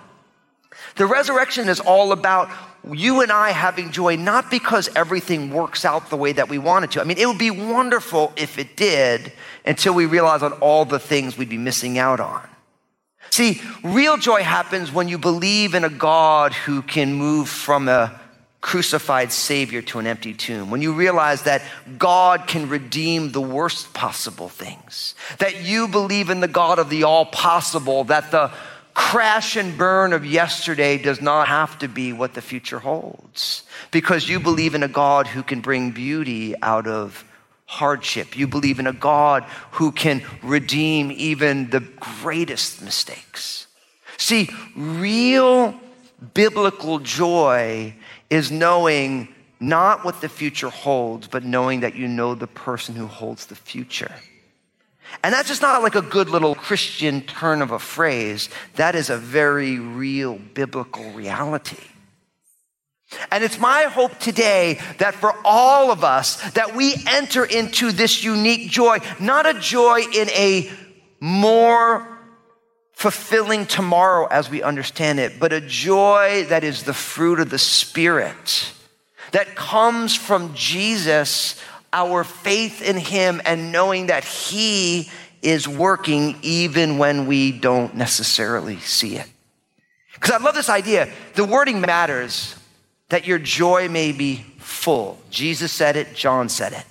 The 0.96 1.08
resurrection 1.08 1.68
is 1.68 1.80
all 1.80 2.12
about 2.12 2.52
you 2.92 3.22
and 3.22 3.32
I 3.32 3.50
having 3.50 3.92
joy, 3.92 4.16
not 4.16 4.52
because 4.52 4.90
everything 4.96 5.50
works 5.50 5.86
out 5.86 6.12
the 6.12 6.18
way 6.18 6.34
that 6.34 6.50
we 6.50 6.60
want 6.60 6.86
it 6.86 6.92
to. 6.92 7.02
I 7.02 7.04
mean, 7.04 7.18
it 7.18 7.26
would 7.26 7.40
be 7.40 7.50
wonderful 7.50 8.32
if 8.36 8.60
it 8.60 8.78
did 8.78 9.34
until 9.66 9.96
we 9.96 10.06
realize 10.06 10.44
on 10.44 10.54
all 10.54 10.86
the 10.86 11.00
things 11.00 11.36
we'd 11.36 11.50
be 11.50 11.58
missing 11.58 11.98
out 11.98 12.20
on. 12.20 12.48
See, 13.32 13.60
real 13.84 14.18
joy 14.18 14.44
happens 14.44 14.92
when 14.92 15.08
you 15.08 15.18
believe 15.18 15.74
in 15.74 15.84
a 15.84 15.90
God 15.90 16.54
who 16.54 16.84
can 16.84 17.16
move 17.16 17.50
from 17.50 17.88
a 17.90 18.22
crucified 18.64 19.30
Savior 19.30 19.82
to 19.82 20.00
an 20.00 20.08
empty 20.08 20.34
tomb, 20.34 20.72
when 20.72 20.82
you 20.82 20.94
realize 20.94 21.44
that 21.44 21.62
God 21.98 22.48
can 22.48 22.70
redeem 22.70 23.34
the 23.34 23.42
worst 23.42 23.94
possible 23.94 24.48
things, 24.48 25.16
that 25.40 25.64
you 25.64 25.90
believe 25.90 26.30
in 26.30 26.40
the 26.40 26.48
God 26.48 26.80
of 26.80 26.90
the 26.90 27.04
all 27.04 27.26
possible, 27.26 28.06
that 28.06 28.32
the 28.32 28.52
crash 28.94 29.58
and 29.58 29.78
burn 29.78 30.14
of 30.14 30.26
yesterday 30.26 30.98
does 30.98 31.22
not 31.22 31.50
have 31.50 31.78
to 31.80 31.90
be 31.90 32.14
what 32.14 32.36
the 32.36 32.42
future 32.42 32.80
holds, 32.80 33.64
because 33.92 34.30
you 34.30 34.40
believe 34.40 34.76
in 34.76 34.84
a 34.84 34.88
God 34.88 35.28
who 35.28 35.44
can 35.44 35.60
bring 35.60 35.92
beauty 35.92 36.56
out 36.62 36.88
of 36.88 37.26
hardship. 37.66 38.38
You 38.38 38.48
believe 38.48 38.80
in 38.80 38.88
a 38.88 38.94
God 38.94 39.44
who 39.72 39.92
can 39.92 40.24
redeem 40.42 41.12
even 41.12 41.70
the 41.70 41.82
greatest 42.22 42.82
mistakes. 42.82 43.68
See, 44.16 44.50
real 44.74 45.78
biblical 46.34 47.00
joy 47.00 47.96
is 48.34 48.52
knowing 48.52 49.28
not 49.60 50.04
what 50.04 50.20
the 50.20 50.28
future 50.28 50.70
holds, 50.70 51.28
but 51.28 51.44
knowing 51.44 51.82
that 51.82 51.96
you 51.96 52.08
know 52.08 52.34
the 52.34 52.48
person 52.48 52.96
who 52.96 53.06
holds 53.06 53.46
the 53.46 53.56
future. 53.56 54.12
And 55.24 55.32
that's 55.32 55.48
just 55.48 55.62
not 55.62 55.84
like 55.84 55.94
a 55.94 56.02
good 56.02 56.30
little 56.30 56.56
Christian 56.56 57.22
turn 57.22 57.62
of 57.62 57.70
a 57.70 57.78
phrase. 57.78 58.50
That 58.76 58.96
is 58.96 59.12
a 59.12 59.18
very 59.18 59.78
real 59.78 60.40
biblical 60.56 61.12
reality. 61.12 61.78
And 63.32 63.44
it's 63.44 63.60
my 63.60 63.84
hope 63.84 64.18
today 64.18 64.80
that 64.98 65.14
for 65.14 65.36
all 65.46 65.92
of 65.92 66.04
us 66.04 66.42
that 66.54 66.76
we 66.76 66.96
enter 67.08 67.46
into 67.46 67.92
this 67.92 68.24
unique 68.24 68.72
joy, 68.72 68.98
not 69.20 69.46
a 69.46 69.60
joy 69.60 70.02
in 70.12 70.28
a 70.32 70.72
more 71.20 72.13
fulfilling 72.94 73.66
tomorrow 73.66 74.28
as 74.28 74.50
we 74.50 74.64
understand 74.64 75.20
it, 75.20 75.40
but 75.40 75.52
a 75.52 75.62
joy 75.62 76.46
that 76.50 76.64
is 76.64 76.84
the 76.84 76.94
fruit 76.94 77.40
of 77.40 77.50
the 77.50 77.60
Spirit 77.60 78.72
that 79.32 79.56
comes 79.56 80.16
from 80.16 80.54
Jesus, 80.54 81.62
our 81.92 82.24
faith 82.24 82.82
in 82.82 82.98
Him, 82.98 83.42
and 83.46 83.72
knowing 83.72 84.08
that 84.08 84.24
He 84.24 85.10
is 85.42 85.68
working 85.68 86.38
even 86.42 86.98
when 86.98 87.26
we 87.26 87.52
don't 87.52 87.96
necessarily 87.96 88.80
see 88.80 89.18
it. 89.18 89.28
Because 90.14 90.32
I 90.32 90.38
love 90.38 90.56
this 90.56 90.70
idea. 90.70 91.10
The 91.34 91.44
wording 91.44 91.82
matters 91.82 92.56
that 93.10 93.28
your 93.28 93.40
joy 93.40 93.90
may 93.90 94.12
be 94.14 94.46
full. 94.60 95.20
Jesus 95.30 95.72
said 95.72 95.98
it, 95.98 96.16
John 96.16 96.48
said 96.48 96.74
it. 96.74 96.86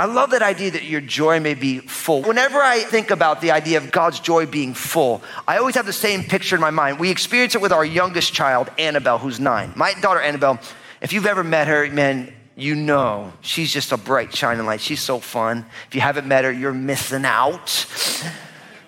I 0.00 0.06
love 0.06 0.30
that 0.30 0.40
idea 0.40 0.70
that 0.70 0.84
your 0.84 1.02
joy 1.02 1.40
may 1.40 1.52
be 1.52 1.80
full. 1.80 2.22
Whenever 2.22 2.58
I 2.62 2.84
think 2.84 3.10
about 3.10 3.42
the 3.42 3.50
idea 3.50 3.76
of 3.76 3.90
God's 3.90 4.18
joy 4.18 4.46
being 4.46 4.72
full, 4.72 5.20
I 5.46 5.58
always 5.58 5.74
have 5.74 5.84
the 5.84 5.92
same 5.92 6.24
picture 6.24 6.54
in 6.54 6.60
my 6.62 6.70
mind. 6.70 6.98
We 6.98 7.10
experience 7.10 7.54
it 7.54 7.60
with 7.60 7.70
our 7.70 7.84
youngest 7.84 8.32
child, 8.32 8.70
Annabelle, 8.78 9.18
who's 9.18 9.38
nine. 9.38 9.74
My 9.76 9.92
daughter, 9.92 10.18
Annabelle, 10.18 10.58
if 11.02 11.12
you've 11.12 11.26
ever 11.26 11.44
met 11.44 11.68
her, 11.68 11.86
man, 11.90 12.32
you 12.56 12.76
know 12.76 13.34
she's 13.42 13.70
just 13.70 13.92
a 13.92 13.98
bright, 13.98 14.34
shining 14.34 14.64
light. 14.64 14.80
She's 14.80 15.02
so 15.02 15.18
fun. 15.18 15.66
If 15.88 15.94
you 15.94 16.00
haven't 16.00 16.26
met 16.26 16.44
her, 16.44 16.50
you're 16.50 16.72
missing 16.72 17.26
out. 17.26 17.86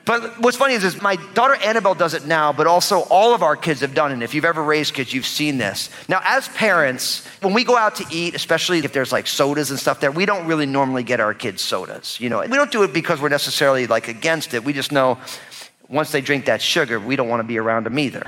But 0.04 0.40
what's 0.40 0.56
funny 0.56 0.74
is, 0.74 0.82
is 0.82 1.00
my 1.00 1.16
daughter 1.34 1.54
Annabelle 1.54 1.94
does 1.94 2.14
it 2.14 2.26
now, 2.26 2.52
but 2.52 2.66
also 2.66 3.00
all 3.02 3.34
of 3.34 3.42
our 3.42 3.56
kids 3.56 3.80
have 3.80 3.94
done 3.94 4.10
it. 4.10 4.24
If 4.24 4.34
you've 4.34 4.44
ever 4.44 4.62
raised 4.62 4.94
kids, 4.94 5.12
you've 5.12 5.26
seen 5.26 5.58
this. 5.58 5.90
Now, 6.08 6.20
as 6.24 6.48
parents, 6.48 7.24
when 7.40 7.54
we 7.54 7.62
go 7.62 7.76
out 7.76 7.96
to 7.96 8.04
eat, 8.10 8.34
especially 8.34 8.78
if 8.78 8.92
there's 8.92 9.12
like 9.12 9.28
sodas 9.28 9.70
and 9.70 9.78
stuff 9.78 10.00
there, 10.00 10.10
we 10.10 10.26
don't 10.26 10.46
really 10.46 10.66
normally 10.66 11.04
get 11.04 11.20
our 11.20 11.34
kids 11.34 11.62
sodas. 11.62 12.18
You 12.18 12.30
know, 12.30 12.40
we 12.40 12.48
don't 12.48 12.72
do 12.72 12.82
it 12.82 12.92
because 12.92 13.20
we're 13.20 13.28
necessarily 13.28 13.86
like 13.86 14.08
against 14.08 14.54
it. 14.54 14.64
We 14.64 14.72
just 14.72 14.90
know 14.90 15.18
once 15.88 16.10
they 16.10 16.20
drink 16.20 16.46
that 16.46 16.60
sugar, 16.60 16.98
we 16.98 17.14
don't 17.14 17.28
want 17.28 17.40
to 17.40 17.46
be 17.46 17.58
around 17.58 17.86
them 17.86 17.98
either. 17.98 18.26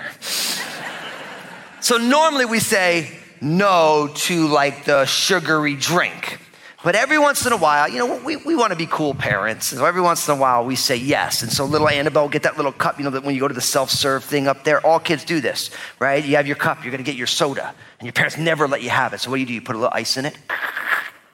so 1.80 1.96
normally 1.96 2.44
we 2.44 2.60
say 2.60 3.18
no 3.40 4.10
to 4.14 4.46
like 4.46 4.84
the 4.84 5.06
sugary 5.06 5.74
drink. 5.74 6.38
But 6.84 6.96
every 6.96 7.18
once 7.18 7.46
in 7.46 7.52
a 7.54 7.56
while, 7.56 7.88
you 7.88 7.96
know, 7.96 8.22
we, 8.22 8.36
we 8.36 8.54
want 8.54 8.70
to 8.72 8.76
be 8.76 8.84
cool 8.84 9.14
parents. 9.14 9.72
And 9.72 9.78
so 9.78 9.86
every 9.86 10.02
once 10.02 10.28
in 10.28 10.34
a 10.34 10.36
while, 10.36 10.66
we 10.66 10.76
say 10.76 10.96
yes. 10.96 11.42
And 11.42 11.50
so 11.50 11.64
little 11.64 11.88
Annabelle 11.88 12.28
get 12.28 12.42
that 12.42 12.58
little 12.58 12.72
cup, 12.72 12.98
you 12.98 13.04
know, 13.04 13.10
that 13.10 13.24
when 13.24 13.34
you 13.34 13.40
go 13.40 13.48
to 13.48 13.54
the 13.54 13.62
self 13.62 13.88
serve 13.88 14.22
thing 14.22 14.46
up 14.46 14.64
there, 14.64 14.86
all 14.86 15.00
kids 15.00 15.24
do 15.24 15.40
this, 15.40 15.70
right? 15.98 16.22
You 16.22 16.36
have 16.36 16.46
your 16.46 16.56
cup, 16.56 16.84
you're 16.84 16.90
going 16.90 17.02
to 17.02 17.10
get 17.10 17.16
your 17.16 17.26
soda, 17.26 17.74
and 17.98 18.06
your 18.06 18.12
parents 18.12 18.36
never 18.36 18.68
let 18.68 18.82
you 18.82 18.90
have 18.90 19.14
it. 19.14 19.20
So 19.20 19.30
what 19.30 19.36
do 19.36 19.40
you 19.40 19.46
do? 19.46 19.54
You 19.54 19.62
put 19.62 19.76
a 19.76 19.78
little 19.78 19.94
ice 19.94 20.18
in 20.18 20.26
it, 20.26 20.36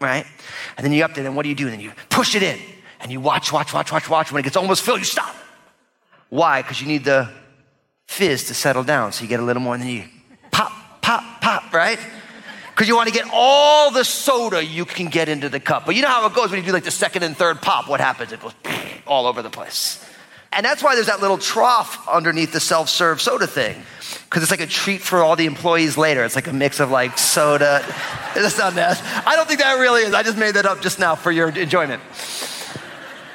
right? 0.01 0.25
And 0.77 0.85
then 0.85 0.93
you 0.93 1.05
up 1.05 1.15
there, 1.15 1.25
then 1.25 1.35
what 1.35 1.43
do 1.43 1.49
you 1.49 1.57
do? 1.57 1.65
And 1.65 1.73
then 1.73 1.81
you 1.81 1.91
push 2.11 2.37
it 2.37 2.45
in, 2.45 2.61
and 3.01 3.11
you 3.11 3.21
watch, 3.21 3.53
watch, 3.53 3.75
watch, 3.75 3.91
watch, 3.91 4.09
watch. 4.09 4.31
When 4.31 4.39
it 4.39 4.45
gets 4.45 4.57
almost 4.57 4.83
filled, 4.83 5.01
you 5.01 5.05
stop. 5.05 5.35
Why? 6.29 6.63
Because 6.63 6.81
you 6.81 6.87
need 6.87 7.03
the 7.03 7.29
fizz 8.07 8.45
to 8.45 8.55
settle 8.55 8.85
down. 8.85 9.11
So 9.11 9.25
you 9.25 9.29
get 9.29 9.41
a 9.41 9.45
little 9.45 9.63
more, 9.63 9.75
and 9.75 9.83
then 9.83 9.91
you 9.91 10.05
pop, 10.53 10.71
pop, 11.03 11.41
pop, 11.41 11.73
right? 11.73 11.99
Because 12.81 12.89
you 12.89 12.97
want 12.97 13.09
to 13.09 13.15
get 13.15 13.29
all 13.31 13.91
the 13.91 14.07
soda 14.07 14.65
you 14.65 14.87
can 14.87 15.09
get 15.09 15.29
into 15.29 15.51
the 15.51 15.61
cup. 15.61 15.85
But 15.85 15.97
you 15.97 16.01
know 16.01 16.09
how 16.09 16.25
it 16.25 16.33
goes 16.33 16.51
when 16.51 16.61
you 16.61 16.67
do 16.67 16.73
like 16.73 16.85
the 16.85 16.91
second 16.91 17.23
and 17.25 17.37
third 17.37 17.61
pop, 17.61 17.91
what 17.91 18.01
happens? 18.01 18.33
It 18.33 18.41
goes 18.41 18.55
all 19.07 19.27
over 19.27 19.43
the 19.43 19.51
place. 19.51 20.03
And 20.51 20.65
that's 20.65 20.83
why 20.83 20.95
there's 20.95 21.09
that 21.09 21.21
little 21.21 21.37
trough 21.37 22.09
underneath 22.09 22.55
the 22.55 22.59
self 22.59 22.89
serve 22.89 23.21
soda 23.21 23.47
thing. 23.47 23.83
Because 24.25 24.43
it's 24.43 24.51
like 24.51 24.63
a 24.63 24.67
treat 24.67 25.03
for 25.03 25.23
all 25.23 25.37
the 25.37 25.45
employees 25.45 25.99
later. 25.99 26.25
It's 26.25 26.35
like 26.35 26.47
a 26.47 26.55
mix 26.55 26.81
of 26.81 26.91
like 26.91 27.19
soda. 27.19 27.85
That's 28.35 28.57
not 28.57 28.73
that. 28.77 29.27
I 29.27 29.37
don't 29.37 29.47
think 29.47 29.61
that 29.61 29.75
really 29.75 30.05
is. 30.05 30.15
I 30.15 30.23
just 30.23 30.39
made 30.39 30.55
that 30.55 30.65
up 30.65 30.81
just 30.81 30.99
now 30.99 31.17
for 31.17 31.31
your 31.31 31.51
enjoyment. 31.51 32.01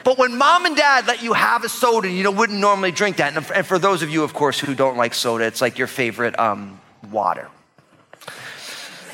But 0.03 0.17
when 0.17 0.39
mom 0.39 0.65
and 0.65 0.75
dad 0.75 1.05
let 1.05 1.21
you 1.21 1.33
have 1.33 1.63
a 1.63 1.69
soda, 1.69 2.09
you 2.09 2.23
know, 2.23 2.31
wouldn't 2.31 2.59
normally 2.59 2.91
drink 2.91 3.17
that. 3.17 3.37
And 3.53 3.63
for 3.63 3.77
those 3.77 4.01
of 4.01 4.09
you, 4.09 4.23
of 4.23 4.33
course, 4.33 4.59
who 4.59 4.73
don't 4.73 4.97
like 4.97 5.13
soda, 5.13 5.45
it's 5.45 5.61
like 5.61 5.77
your 5.77 5.87
favorite 5.87 6.39
um, 6.39 6.79
water 7.11 7.47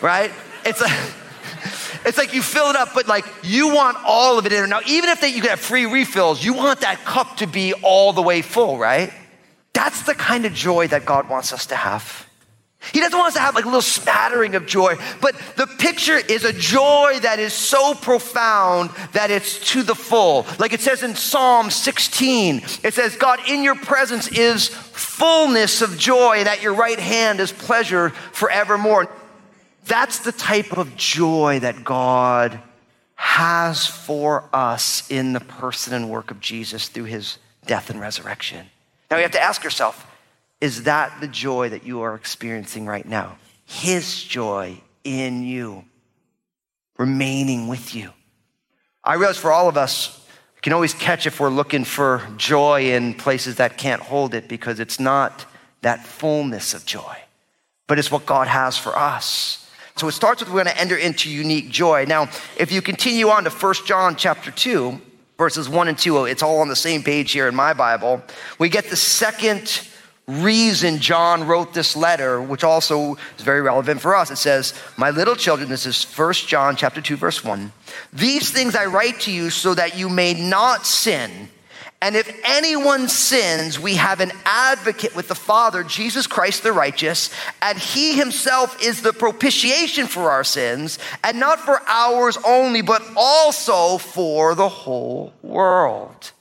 right? 0.02 0.32
It's 0.66 0.82
like, 0.82 0.92
it's 2.06 2.18
like 2.18 2.34
you 2.34 2.42
fill 2.42 2.70
it 2.70 2.76
up, 2.76 2.90
but 2.94 3.08
like 3.08 3.26
you 3.44 3.74
want 3.74 3.98
all 4.06 4.38
of 4.38 4.46
it 4.46 4.54
in. 4.54 4.70
Now, 4.70 4.82
even 4.88 5.10
if 5.10 5.22
they, 5.22 5.30
you 5.30 5.42
get 5.42 5.60
free 5.60 5.86
refills, 5.86 6.44
you 6.44 6.54
want 6.54 6.82
that 6.82 7.04
cup 7.06 7.38
to 7.38 7.48
be 7.48 7.74
all 7.74 8.14
the 8.14 8.22
way 8.22 8.42
full, 8.42 8.78
right? 8.78 9.14
That's 9.74 10.04
the 10.04 10.14
kind 10.14 10.46
of 10.46 10.54
joy 10.54 10.88
that 10.88 11.06
God 11.06 11.30
wants 11.30 11.54
us 11.54 11.68
to 11.68 11.76
have. 11.76 12.28
He 12.94 13.00
doesn't 13.00 13.18
want 13.18 13.30
us 13.30 13.34
to 13.36 13.40
have 13.42 13.54
like 13.54 13.66
a 13.66 13.68
little 13.68 13.82
smattering 13.82 14.56
of 14.56 14.66
joy, 14.66 14.96
but 15.22 15.36
the 15.56 15.68
picture 15.68 16.18
is 16.18 16.44
a 16.44 16.52
joy 16.52 17.20
that 17.22 17.38
is 17.38 17.54
so 17.54 17.94
profound 17.94 18.90
that 19.14 19.30
it's 19.30 19.72
to 19.72 19.84
the 19.84 19.94
full. 19.94 20.48
Like 20.58 20.74
it 20.74 20.82
says 20.82 21.04
in 21.04 21.16
Psalm 21.16 21.70
16, 21.70 22.58
it 22.84 22.94
says, 22.96 23.16
God, 23.16 23.40
in 23.48 23.64
your 23.64 23.76
presence 23.76 24.28
is 24.30 24.68
fullness 24.68 25.84
of 25.84 25.98
joy, 25.98 26.38
and 26.38 26.50
at 26.50 26.64
your 26.64 26.74
right 26.74 27.00
hand 27.00 27.40
is 27.40 27.52
pleasure 27.52 28.10
forevermore. 28.10 29.08
That's 29.86 30.20
the 30.20 30.32
type 30.32 30.78
of 30.78 30.96
joy 30.96 31.60
that 31.60 31.84
God 31.84 32.60
has 33.16 33.86
for 33.86 34.50
us 34.52 35.10
in 35.12 35.34
the 35.34 35.40
person 35.40 35.94
and 35.94 36.10
work 36.10 36.32
of 36.32 36.40
Jesus 36.40 36.88
through 36.88 37.06
his 37.06 37.38
death 37.66 37.90
and 37.90 38.00
resurrection. 38.00 38.66
Now 39.10 39.18
you 39.18 39.24
have 39.24 39.32
to 39.32 39.42
ask 39.42 39.64
yourself 39.64 40.08
is 40.60 40.84
that 40.84 41.20
the 41.22 41.28
joy 41.28 41.70
that 41.70 41.86
you 41.86 42.02
are 42.02 42.14
experiencing 42.14 42.86
right 42.86 43.06
now? 43.06 43.38
His 43.66 44.24
joy 44.24 44.80
in 45.04 45.44
you, 45.44 45.86
remaining 46.98 47.68
with 47.68 47.96
you. 47.96 48.12
I 49.04 49.16
realize 49.16 49.38
for 49.38 49.52
all 49.52 49.68
of 49.68 49.76
us, 49.76 50.24
we 50.56 50.62
can 50.62 50.74
always 50.74 50.94
catch 50.94 51.26
if 51.26 51.40
we're 51.40 51.50
looking 51.50 51.84
for 51.84 52.22
joy 52.38 52.92
in 52.92 53.16
places 53.16 53.56
that 53.56 53.78
can't 53.78 54.02
hold 54.02 54.36
it 54.36 54.48
because 54.48 54.80
it's 54.80 55.00
not 55.00 55.46
that 55.82 56.06
fullness 56.06 56.76
of 56.76 56.86
joy, 56.86 57.18
but 57.88 57.98
it's 57.98 58.12
what 58.12 58.28
God 58.28 58.48
has 58.48 58.78
for 58.78 58.96
us. 58.96 59.68
So 59.96 60.08
it 60.08 60.14
starts 60.14 60.42
with 60.42 60.50
we're 60.50 60.64
going 60.64 60.74
to 60.74 60.82
enter 60.82 60.98
into 60.98 61.30
unique 61.30 61.70
joy. 61.70 62.06
Now, 62.08 62.30
if 62.58 62.72
you 62.72 62.82
continue 62.82 63.30
on 63.30 63.44
to 63.44 63.50
1 63.50 63.74
John 63.86 64.16
chapter 64.16 64.52
2, 64.52 65.00
verses 65.38 65.70
1 65.70 65.88
and 65.88 65.98
2, 65.98 66.26
it's 66.26 66.44
all 66.44 66.60
on 66.60 66.68
the 66.68 66.76
same 66.76 67.04
page 67.04 67.32
here 67.32 67.48
in 67.48 67.56
my 67.56 67.74
Bible. 67.74 68.24
We 68.58 68.70
get 68.70 68.86
the 68.90 68.96
second 68.96 69.88
reason 70.28 71.00
John 71.00 71.46
wrote 71.46 71.74
this 71.74 71.96
letter, 71.96 72.42
which 72.42 72.64
also 72.64 73.16
is 73.38 73.44
very 73.44 73.62
relevant 73.62 74.02
for 74.02 74.16
us. 74.16 74.32
It 74.32 74.38
says, 74.38 74.74
My 74.98 75.10
little 75.10 75.36
children, 75.36 75.70
this 75.70 75.86
is 75.86 76.04
1 76.04 76.34
John 76.34 76.76
chapter 76.76 77.02
2, 77.02 77.18
verse 77.18 77.44
1. 77.44 77.72
These 78.14 78.52
things 78.52 78.76
I 78.76 78.86
write 78.86 79.20
to 79.22 79.32
you 79.32 79.50
so 79.50 79.74
that 79.74 79.98
you 79.98 80.10
may 80.10 80.34
not 80.34 80.86
sin. 80.86 81.50
And 82.04 82.16
if 82.16 82.42
anyone 82.44 83.08
sins, 83.08 83.80
we 83.80 83.94
have 83.96 84.22
an 84.22 84.32
advocate 84.44 85.16
with 85.16 85.28
the 85.28 85.36
Father, 85.36 85.84
Jesus 85.84 86.26
Christ 86.26 86.64
the 86.64 86.72
righteous, 86.72 87.30
and 87.62 87.78
he 87.78 88.16
himself 88.16 88.82
is 88.82 89.04
the 89.04 89.14
propitiation 89.14 90.08
for 90.08 90.32
our 90.32 90.44
sins, 90.44 90.98
and 91.24 91.40
not 91.40 91.60
for 91.60 91.80
ours 91.88 92.40
only, 92.44 92.82
but 92.82 93.04
also 93.16 94.00
for 94.00 94.56
the 94.56 94.68
whole 94.68 95.32
world. 95.44 96.32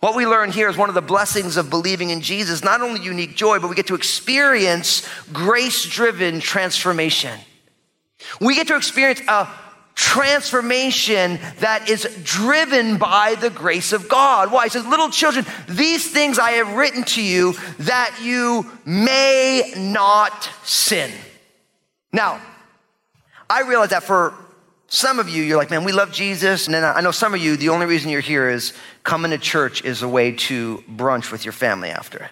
What 0.00 0.16
we 0.16 0.26
learn 0.26 0.50
here 0.50 0.68
is 0.68 0.76
one 0.76 0.88
of 0.88 0.94
the 0.94 1.00
blessings 1.00 1.56
of 1.56 1.70
believing 1.70 2.10
in 2.10 2.20
Jesus, 2.20 2.64
not 2.64 2.82
only 2.82 3.00
unique 3.00 3.36
joy, 3.36 3.60
but 3.60 3.70
we 3.70 3.76
get 3.76 3.86
to 3.86 3.94
experience 3.94 5.08
grace 5.32 5.84
driven 5.86 6.40
transformation. 6.40 7.38
We 8.40 8.54
get 8.54 8.66
to 8.66 8.76
experience 8.76 9.22
a 9.28 9.48
transformation 9.94 11.38
that 11.60 11.88
is 11.88 12.08
driven 12.24 12.98
by 12.98 13.36
the 13.36 13.50
grace 13.50 13.92
of 13.92 14.08
God. 14.08 14.50
Why? 14.50 14.64
He 14.64 14.70
says, 14.70 14.86
Little 14.86 15.10
children, 15.10 15.46
these 15.68 16.10
things 16.10 16.38
I 16.38 16.52
have 16.52 16.74
written 16.74 17.04
to 17.04 17.22
you 17.22 17.54
that 17.80 18.18
you 18.22 18.70
may 18.84 19.72
not 19.76 20.48
sin. 20.64 21.10
Now, 22.12 22.40
I 23.48 23.62
realize 23.62 23.90
that 23.90 24.04
for 24.04 24.34
some 24.88 25.18
of 25.18 25.28
you, 25.28 25.42
you're 25.42 25.56
like, 25.56 25.70
man, 25.70 25.84
we 25.84 25.92
love 25.92 26.12
Jesus. 26.12 26.66
And 26.66 26.74
then 26.74 26.84
I 26.84 27.00
know 27.00 27.10
some 27.10 27.34
of 27.34 27.40
you, 27.40 27.56
the 27.56 27.70
only 27.70 27.86
reason 27.86 28.10
you're 28.10 28.20
here 28.20 28.48
is 28.48 28.72
coming 29.02 29.32
to 29.32 29.38
church 29.38 29.84
is 29.84 30.02
a 30.02 30.08
way 30.08 30.32
to 30.32 30.84
brunch 30.88 31.32
with 31.32 31.44
your 31.44 31.52
family 31.52 31.90
after. 31.90 32.30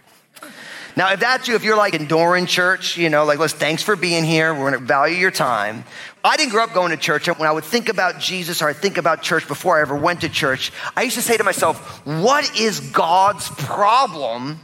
Now, 0.94 1.12
if 1.12 1.20
that's 1.20 1.48
you, 1.48 1.54
if 1.54 1.64
you're 1.64 1.76
like 1.76 1.94
enduring 1.94 2.46
church, 2.46 2.96
you 2.98 3.08
know, 3.08 3.24
like, 3.24 3.38
let's 3.38 3.54
thanks 3.54 3.82
for 3.82 3.96
being 3.96 4.24
here. 4.24 4.52
We're 4.52 4.70
going 4.70 4.80
to 4.80 4.86
value 4.86 5.16
your 5.16 5.30
time. 5.30 5.84
I 6.22 6.36
didn't 6.36 6.52
grow 6.52 6.64
up 6.64 6.74
going 6.74 6.90
to 6.90 6.96
church. 6.96 7.26
When 7.26 7.48
I 7.48 7.52
would 7.52 7.64
think 7.64 7.88
about 7.88 8.20
Jesus 8.20 8.60
or 8.60 8.68
I 8.68 8.74
think 8.74 8.98
about 8.98 9.22
church 9.22 9.48
before 9.48 9.78
I 9.78 9.80
ever 9.80 9.96
went 9.96 10.20
to 10.20 10.28
church, 10.28 10.70
I 10.96 11.02
used 11.02 11.16
to 11.16 11.22
say 11.22 11.36
to 11.36 11.44
myself, 11.44 12.04
what 12.06 12.58
is 12.58 12.80
God's 12.80 13.48
problem? 13.50 14.60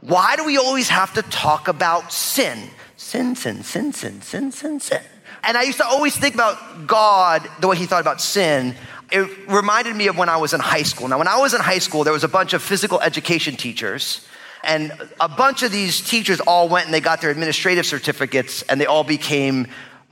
Why 0.00 0.36
do 0.36 0.44
we 0.44 0.58
always 0.58 0.88
have 0.90 1.14
to 1.14 1.22
talk 1.22 1.68
about 1.68 2.12
sin? 2.12 2.70
Sin, 2.96 3.34
sin, 3.34 3.62
sin, 3.62 3.92
sin, 3.92 4.20
sin, 4.20 4.52
sin, 4.52 4.78
sin. 4.80 5.00
And 5.42 5.56
I 5.56 5.62
used 5.62 5.78
to 5.78 5.86
always 5.86 6.16
think 6.16 6.34
about 6.34 6.86
God 6.86 7.48
the 7.60 7.68
way 7.68 7.76
he 7.76 7.86
thought 7.86 8.00
about 8.00 8.20
sin. 8.20 8.76
It 9.10 9.28
reminded 9.48 9.96
me 9.96 10.06
of 10.06 10.16
when 10.16 10.28
I 10.28 10.36
was 10.36 10.54
in 10.54 10.60
high 10.60 10.82
school. 10.82 11.08
Now, 11.08 11.18
when 11.18 11.28
I 11.28 11.38
was 11.40 11.54
in 11.54 11.60
high 11.60 11.78
school, 11.78 12.04
there 12.04 12.12
was 12.12 12.24
a 12.24 12.28
bunch 12.28 12.52
of 12.52 12.62
physical 12.62 13.00
education 13.00 13.56
teachers. 13.56 14.26
And 14.64 14.92
a 15.20 15.28
bunch 15.28 15.62
of 15.62 15.72
these 15.72 16.00
teachers 16.00 16.40
all 16.40 16.68
went 16.68 16.86
and 16.86 16.94
they 16.94 17.00
got 17.00 17.20
their 17.20 17.30
administrative 17.30 17.86
certificates 17.86 18.62
and 18.62 18.80
they 18.80 18.86
all 18.86 19.04
became 19.04 19.66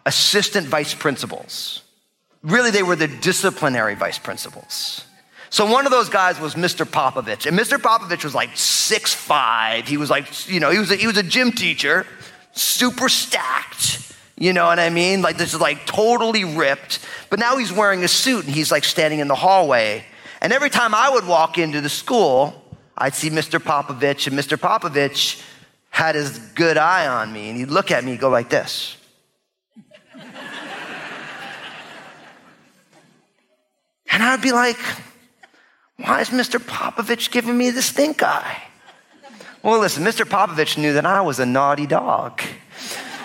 assistant 0.07 0.67
vice 0.67 0.95
principals. 0.95 1.83
Really, 2.43 2.71
they 2.71 2.83
were 2.83 2.97
the 2.97 3.09
disciplinary 3.09 3.95
vice 3.95 4.19
principals. 4.19 5.05
So 5.51 5.71
one 5.71 5.85
of 5.85 5.93
those 5.93 6.09
guys 6.09 6.41
was 6.41 6.55
Mr. 6.55 6.87
Popovich. 6.87 7.47
And 7.47 7.59
Mr. 7.59 7.77
Popovich 7.77 8.25
was 8.25 8.35
like 8.35 8.51
six 8.55 9.13
five. 9.13 9.87
He 9.87 9.97
was 9.97 10.09
like, 10.09 10.49
you 10.49 10.61
know, 10.61 10.71
he 10.71 10.79
was 10.79 10.91
a, 10.91 10.97
he 10.97 11.07
was 11.07 11.17
a 11.17 11.23
gym 11.23 11.53
teacher, 11.53 12.07
super 12.53 13.09
stacked. 13.09 14.15
You 14.39 14.53
know 14.53 14.65
what 14.65 14.79
I 14.79 14.91
mean? 14.91 15.23
Like 15.23 15.37
this 15.37 15.53
is 15.53 15.61
like 15.61 15.87
totally 15.87 16.45
ripped. 16.45 17.05
But 17.29 17.41
now 17.41 17.57
he's 17.59 17.73
wearing 17.73 18.05
a 18.05 18.09
suit 18.09 18.47
and 18.47 18.55
he's 18.55 18.73
like 18.73 18.85
standing 18.85 19.19
in 19.19 19.29
the 19.29 19.35
hallway. 19.35 20.05
And 20.41 20.53
every 20.53 20.71
time 20.71 20.95
I 20.95 21.11
would 21.11 21.27
walk 21.27 21.59
into 21.59 21.81
the 21.81 21.91
school, 21.91 22.60
I'd 23.01 23.15
see 23.15 23.31
Mr. 23.31 23.59
Popovich, 23.59 24.27
and 24.27 24.39
Mr. 24.39 24.59
Popovich 24.59 25.43
had 25.89 26.15
his 26.15 26.39
good 26.55 26.77
eye 26.77 27.07
on 27.07 27.33
me, 27.33 27.49
and 27.49 27.59
he'd 27.59 27.71
look 27.71 27.91
at 27.91 28.05
me 28.05 28.19
go 28.19 28.29
like 28.29 28.51
this. 28.51 28.99
and 34.13 34.23
I'd 34.23 34.43
be 34.43 34.53
like, 34.53 34.77
why 35.97 36.21
is 36.21 36.29
Mr. 36.29 36.61
Popovich 36.61 37.31
giving 37.31 37.57
me 37.57 37.71
the 37.71 37.81
stink 37.81 38.23
eye? 38.23 38.65
Well, 39.63 39.81
listen, 39.81 40.05
Mr. 40.05 40.27
Popovich 40.27 40.77
knew 40.77 40.93
that 40.93 41.07
I 41.07 41.23
was 41.23 41.39
a 41.41 41.47
naughty 41.47 41.87
dog. 41.87 42.43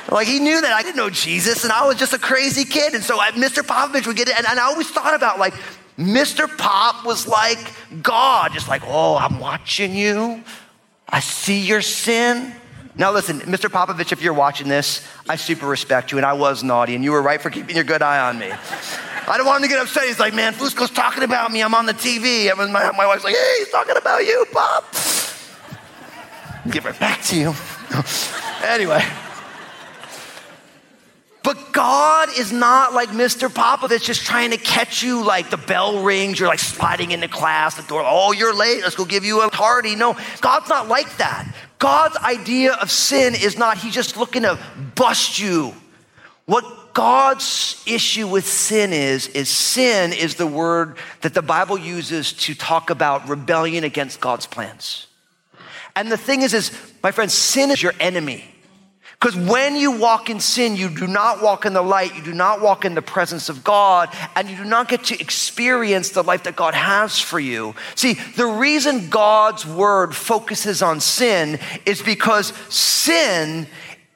Like 0.10 0.28
he 0.28 0.40
knew 0.40 0.62
that 0.62 0.72
I 0.72 0.84
didn't 0.84 0.98
know 0.98 1.10
Jesus 1.10 1.64
and 1.64 1.74
I 1.74 1.88
was 1.88 1.96
just 1.98 2.14
a 2.14 2.20
crazy 2.20 2.64
kid. 2.66 2.94
And 2.94 3.04
so 3.04 3.20
I, 3.20 3.32
Mr. 3.32 3.64
Popovich 3.64 4.06
would 4.06 4.18
get 4.18 4.30
it. 4.30 4.38
And, 4.38 4.46
and 4.46 4.60
I 4.60 4.66
always 4.66 4.90
thought 4.90 5.16
about 5.16 5.40
like, 5.40 5.54
Mr. 5.98 6.56
Pop 6.58 7.06
was 7.06 7.28
like 7.28 7.74
God, 8.02 8.52
just 8.54 8.68
like, 8.68 8.84
oh, 8.86 9.16
I'm 9.16 9.40
watching 9.40 9.96
you. 9.96 10.44
I 11.08 11.20
see 11.22 11.66
your 11.66 11.82
sin. 11.82 12.54
Now, 12.98 13.12
listen, 13.12 13.40
Mr. 13.42 13.70
Popovich, 13.70 14.12
if 14.12 14.22
you're 14.22 14.34
watching 14.34 14.68
this, 14.68 15.06
I 15.28 15.36
super 15.36 15.68
respect 15.68 16.12
you, 16.12 16.18
and 16.18 16.26
I 16.26 16.34
was 16.34 16.64
naughty, 16.64 16.96
and 16.96 17.04
you 17.04 17.12
were 17.12 17.22
right 17.22 17.42
for 17.42 17.50
keeping 17.50 17.76
your 17.76 17.84
good 17.84 18.02
eye 18.02 18.28
on 18.30 18.40
me. 18.40 18.52
I 19.28 19.38
don't 19.38 19.46
want 19.46 19.64
him 19.64 19.70
to 19.70 19.76
get 19.76 19.82
upset. 19.82 20.04
He's 20.04 20.20
like, 20.20 20.34
man, 20.34 20.54
Fusco's 20.54 20.92
talking 20.92 21.24
about 21.24 21.52
me. 21.52 21.64
I'm 21.64 21.74
on 21.74 21.88
the 21.88 21.94
TV. 21.94 22.50
And 22.50 22.72
my, 22.72 22.92
my 22.92 23.08
wife's 23.08 23.24
like, 23.24 23.36
hey, 23.36 23.56
he's 23.60 23.70
talking 23.70 23.98
about 23.98 24.20
you, 24.20 24.46
Pop. 24.52 24.92
Give 26.70 26.86
it 26.86 27.00
back 27.00 27.22
to 27.24 27.38
you. 27.38 27.54
anyway. 28.64 29.04
But 31.46 31.74
God 31.74 32.30
is 32.40 32.52
not 32.52 32.94
like 32.94 33.10
Mr. 33.10 33.50
Popovich 33.50 34.04
just 34.04 34.26
trying 34.26 34.50
to 34.50 34.58
catch 34.58 35.04
you 35.04 35.24
like 35.24 35.52
the 35.52 35.58
bell 35.58 36.02
rings, 36.02 36.40
you're 36.40 36.50
like 36.50 36.58
sliding 36.58 37.12
into 37.12 37.28
class, 37.28 37.76
the 37.76 37.84
door, 37.84 38.02
oh, 38.04 38.32
you're 38.32 38.56
late, 38.56 38.82
let's 38.82 38.96
go 38.96 39.06
give 39.06 39.24
you 39.24 39.42
a 39.42 39.52
party. 39.52 39.96
No, 39.96 40.18
God's 40.42 40.70
not 40.70 40.88
like 40.88 41.18
that. 41.18 41.48
God's 41.78 42.18
idea 42.18 42.74
of 42.74 42.90
sin 42.90 43.36
is 43.36 43.60
not, 43.60 43.78
he's 43.78 43.94
just 43.94 44.18
looking 44.18 44.42
to 44.42 44.58
bust 44.96 45.38
you. 45.38 45.76
What 46.48 46.96
God's 46.96 47.84
issue 47.86 48.28
with 48.28 48.48
sin 48.48 48.92
is, 48.92 49.28
is 49.28 49.48
sin 49.48 50.14
is 50.14 50.36
the 50.36 50.48
word 50.48 50.98
that 51.22 51.36
the 51.36 51.44
Bible 51.44 51.78
uses 51.78 52.34
to 52.34 52.56
talk 52.56 52.90
about 52.90 53.30
rebellion 53.30 53.84
against 53.84 54.20
God's 54.20 54.48
plans. 54.48 55.06
And 55.96 56.12
the 56.12 56.18
thing 56.18 56.42
is, 56.42 56.56
is, 56.56 56.72
my 57.04 57.12
friend, 57.12 57.32
sin 57.32 57.70
is 57.70 57.84
your 57.84 57.94
enemy. 58.00 58.55
Because 59.20 59.36
when 59.36 59.76
you 59.76 59.92
walk 59.92 60.30
in 60.30 60.40
sin, 60.40 60.76
you 60.76 60.90
do 60.90 61.08
not 61.08 61.42
walk 61.42 61.66
in 61.66 61.74
the 61.74 61.82
light, 61.82 62.16
you 62.16 62.22
do 62.22 62.34
not 62.34 62.62
walk 62.62 62.86
in 62.86 62.96
the 62.96 63.02
presence 63.02 63.50
of 63.50 63.64
God, 63.64 64.10
and 64.36 64.50
you 64.50 64.58
do 64.58 64.66
not 64.66 64.88
get 64.88 65.06
to 65.06 65.20
experience 65.20 66.10
the 66.10 66.22
life 66.22 66.44
that 66.44 66.56
God 66.56 66.74
has 66.74 67.20
for 67.20 67.40
you. 67.40 67.76
See, 67.96 68.14
the 68.14 68.46
reason 68.46 69.10
God's 69.10 69.66
word 69.66 70.16
focuses 70.16 70.82
on 70.82 71.00
sin 71.00 71.60
is 71.86 72.02
because 72.02 72.54
sin 72.70 73.68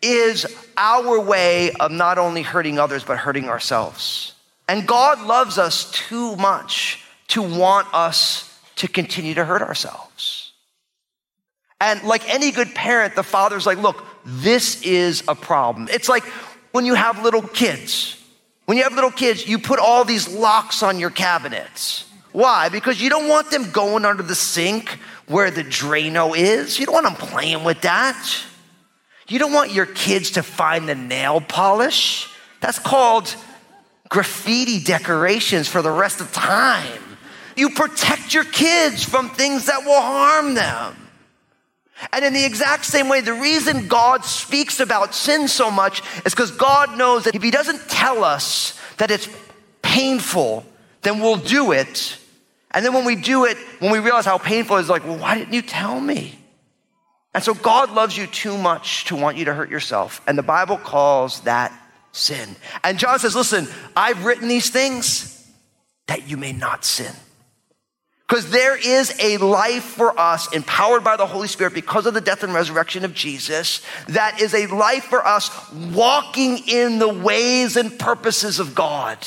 is 0.01 0.45
our 0.77 1.19
way 1.19 1.71
of 1.73 1.91
not 1.91 2.17
only 2.17 2.41
hurting 2.41 2.77
others, 2.77 3.03
but 3.03 3.17
hurting 3.17 3.49
ourselves. 3.49 4.33
And 4.67 4.87
God 4.87 5.21
loves 5.21 5.57
us 5.57 5.89
too 5.91 6.35
much 6.35 7.03
to 7.29 7.41
want 7.41 7.87
us 7.93 8.45
to 8.77 8.87
continue 8.87 9.33
to 9.33 9.45
hurt 9.45 9.61
ourselves. 9.61 10.51
And 11.81 12.03
like 12.03 12.27
any 12.33 12.51
good 12.51 12.75
parent, 12.75 13.15
the 13.15 13.23
father's 13.23 13.65
like, 13.65 13.77
look, 13.77 14.03
this 14.29 14.81
is 14.83 15.23
a 15.27 15.35
problem. 15.35 15.87
It's 15.91 16.09
like 16.09 16.23
when 16.71 16.85
you 16.85 16.93
have 16.93 17.23
little 17.23 17.41
kids. 17.41 18.15
When 18.65 18.77
you 18.77 18.83
have 18.83 18.93
little 18.93 19.11
kids, 19.11 19.47
you 19.47 19.57
put 19.57 19.79
all 19.79 20.05
these 20.05 20.27
locks 20.27 20.83
on 20.83 20.99
your 20.99 21.09
cabinets. 21.09 22.05
Why? 22.31 22.69
Because 22.69 23.01
you 23.01 23.09
don't 23.09 23.27
want 23.27 23.49
them 23.49 23.71
going 23.71 24.05
under 24.05 24.21
the 24.21 24.35
sink 24.35 24.99
where 25.25 25.49
the 25.49 25.63
Drano 25.63 26.37
is. 26.37 26.77
You 26.77 26.85
don't 26.85 26.93
want 26.93 27.05
them 27.05 27.15
playing 27.15 27.63
with 27.63 27.81
that. 27.81 28.43
You 29.27 29.39
don't 29.39 29.53
want 29.53 29.71
your 29.71 29.87
kids 29.87 30.31
to 30.31 30.43
find 30.43 30.87
the 30.87 30.95
nail 30.95 31.41
polish. 31.41 32.29
That's 32.61 32.79
called 32.79 33.35
graffiti 34.09 34.83
decorations 34.83 35.67
for 35.67 35.81
the 35.81 35.91
rest 35.91 36.21
of 36.21 36.31
time. 36.31 37.01
You 37.55 37.71
protect 37.71 38.33
your 38.33 38.43
kids 38.45 39.03
from 39.03 39.29
things 39.29 39.65
that 39.65 39.83
will 39.83 40.01
harm 40.01 40.53
them. 40.53 40.95
And 42.13 42.23
in 42.23 42.33
the 42.33 42.45
exact 42.45 42.85
same 42.85 43.09
way, 43.09 43.21
the 43.21 43.33
reason 43.33 43.87
God 43.87 44.23
speaks 44.25 44.79
about 44.79 45.13
sin 45.13 45.47
so 45.47 45.69
much 45.69 46.01
is 46.25 46.33
because 46.33 46.51
God 46.51 46.97
knows 46.97 47.25
that 47.25 47.35
if 47.35 47.43
He 47.43 47.51
doesn't 47.51 47.89
tell 47.89 48.23
us 48.23 48.79
that 48.97 49.11
it's 49.11 49.27
painful, 49.81 50.65
then 51.01 51.19
we'll 51.19 51.37
do 51.37 51.71
it. 51.71 52.17
And 52.71 52.85
then 52.85 52.93
when 52.93 53.05
we 53.05 53.15
do 53.15 53.45
it, 53.45 53.57
when 53.79 53.91
we 53.91 53.99
realize 53.99 54.25
how 54.25 54.37
painful 54.37 54.77
it 54.77 54.81
is, 54.81 54.89
like, 54.89 55.05
well, 55.05 55.17
why 55.17 55.37
didn't 55.37 55.53
you 55.53 55.61
tell 55.61 55.99
me? 55.99 56.37
And 57.33 57.43
so 57.43 57.53
God 57.53 57.91
loves 57.91 58.17
you 58.17 58.27
too 58.27 58.57
much 58.57 59.05
to 59.05 59.15
want 59.15 59.37
you 59.37 59.45
to 59.45 59.53
hurt 59.53 59.69
yourself. 59.69 60.21
And 60.27 60.37
the 60.37 60.43
Bible 60.43 60.77
calls 60.77 61.41
that 61.41 61.71
sin. 62.11 62.55
And 62.83 62.97
John 62.97 63.19
says, 63.19 63.35
listen, 63.35 63.67
I've 63.95 64.25
written 64.25 64.47
these 64.47 64.69
things 64.69 65.47
that 66.07 66.27
you 66.27 66.37
may 66.37 66.53
not 66.53 66.83
sin. 66.83 67.13
Because 68.29 68.51
there 68.51 68.77
is 68.77 69.11
a 69.19 69.37
life 69.37 69.83
for 69.83 70.17
us 70.19 70.53
empowered 70.53 71.03
by 71.03 71.17
the 71.17 71.25
Holy 71.25 71.47
Spirit 71.47 71.73
because 71.73 72.05
of 72.05 72.13
the 72.13 72.21
death 72.21 72.43
and 72.43 72.53
resurrection 72.53 73.03
of 73.03 73.15
Jesus. 73.15 73.81
That 74.07 74.39
is 74.39 74.53
a 74.53 74.67
life 74.67 75.05
for 75.05 75.25
us 75.25 75.49
walking 75.73 76.59
in 76.67 76.99
the 76.99 77.09
ways 77.09 77.75
and 77.75 77.97
purposes 77.97 78.59
of 78.59 78.75
God. 78.75 79.17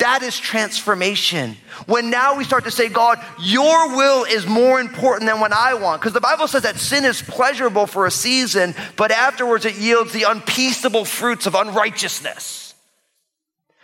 That 0.00 0.22
is 0.22 0.38
transformation. 0.38 1.56
When 1.86 2.10
now 2.10 2.36
we 2.36 2.44
start 2.44 2.64
to 2.64 2.70
say, 2.70 2.90
God, 2.90 3.24
your 3.40 3.96
will 3.96 4.24
is 4.24 4.46
more 4.46 4.80
important 4.80 5.26
than 5.30 5.40
what 5.40 5.54
I 5.54 5.72
want. 5.72 6.02
Because 6.02 6.12
the 6.12 6.20
Bible 6.20 6.46
says 6.46 6.64
that 6.64 6.76
sin 6.76 7.06
is 7.06 7.22
pleasurable 7.22 7.86
for 7.86 8.04
a 8.04 8.10
season, 8.10 8.74
but 8.96 9.10
afterwards 9.10 9.64
it 9.64 9.78
yields 9.78 10.12
the 10.12 10.24
unpeaceable 10.24 11.06
fruits 11.06 11.46
of 11.46 11.54
unrighteousness. 11.54 12.67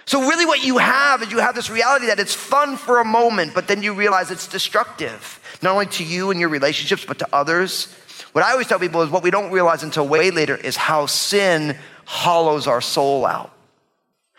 So, 0.06 0.20
really, 0.20 0.44
what 0.44 0.62
you 0.62 0.78
have 0.78 1.22
is 1.22 1.30
you 1.30 1.38
have 1.38 1.54
this 1.54 1.70
reality 1.70 2.06
that 2.06 2.20
it's 2.20 2.34
fun 2.34 2.76
for 2.76 3.00
a 3.00 3.04
moment, 3.04 3.54
but 3.54 3.68
then 3.68 3.82
you 3.82 3.94
realize 3.94 4.30
it's 4.30 4.46
destructive, 4.46 5.40
not 5.62 5.72
only 5.72 5.86
to 5.86 6.04
you 6.04 6.30
and 6.30 6.38
your 6.38 6.50
relationships, 6.50 7.04
but 7.04 7.18
to 7.20 7.28
others. 7.32 7.86
What 8.32 8.44
I 8.44 8.52
always 8.52 8.66
tell 8.66 8.78
people 8.78 9.02
is 9.02 9.10
what 9.10 9.22
we 9.22 9.30
don't 9.30 9.50
realize 9.50 9.82
until 9.82 10.06
way 10.06 10.30
later 10.30 10.56
is 10.56 10.76
how 10.76 11.06
sin 11.06 11.76
hollows 12.04 12.66
our 12.66 12.80
soul 12.80 13.24
out. 13.24 13.52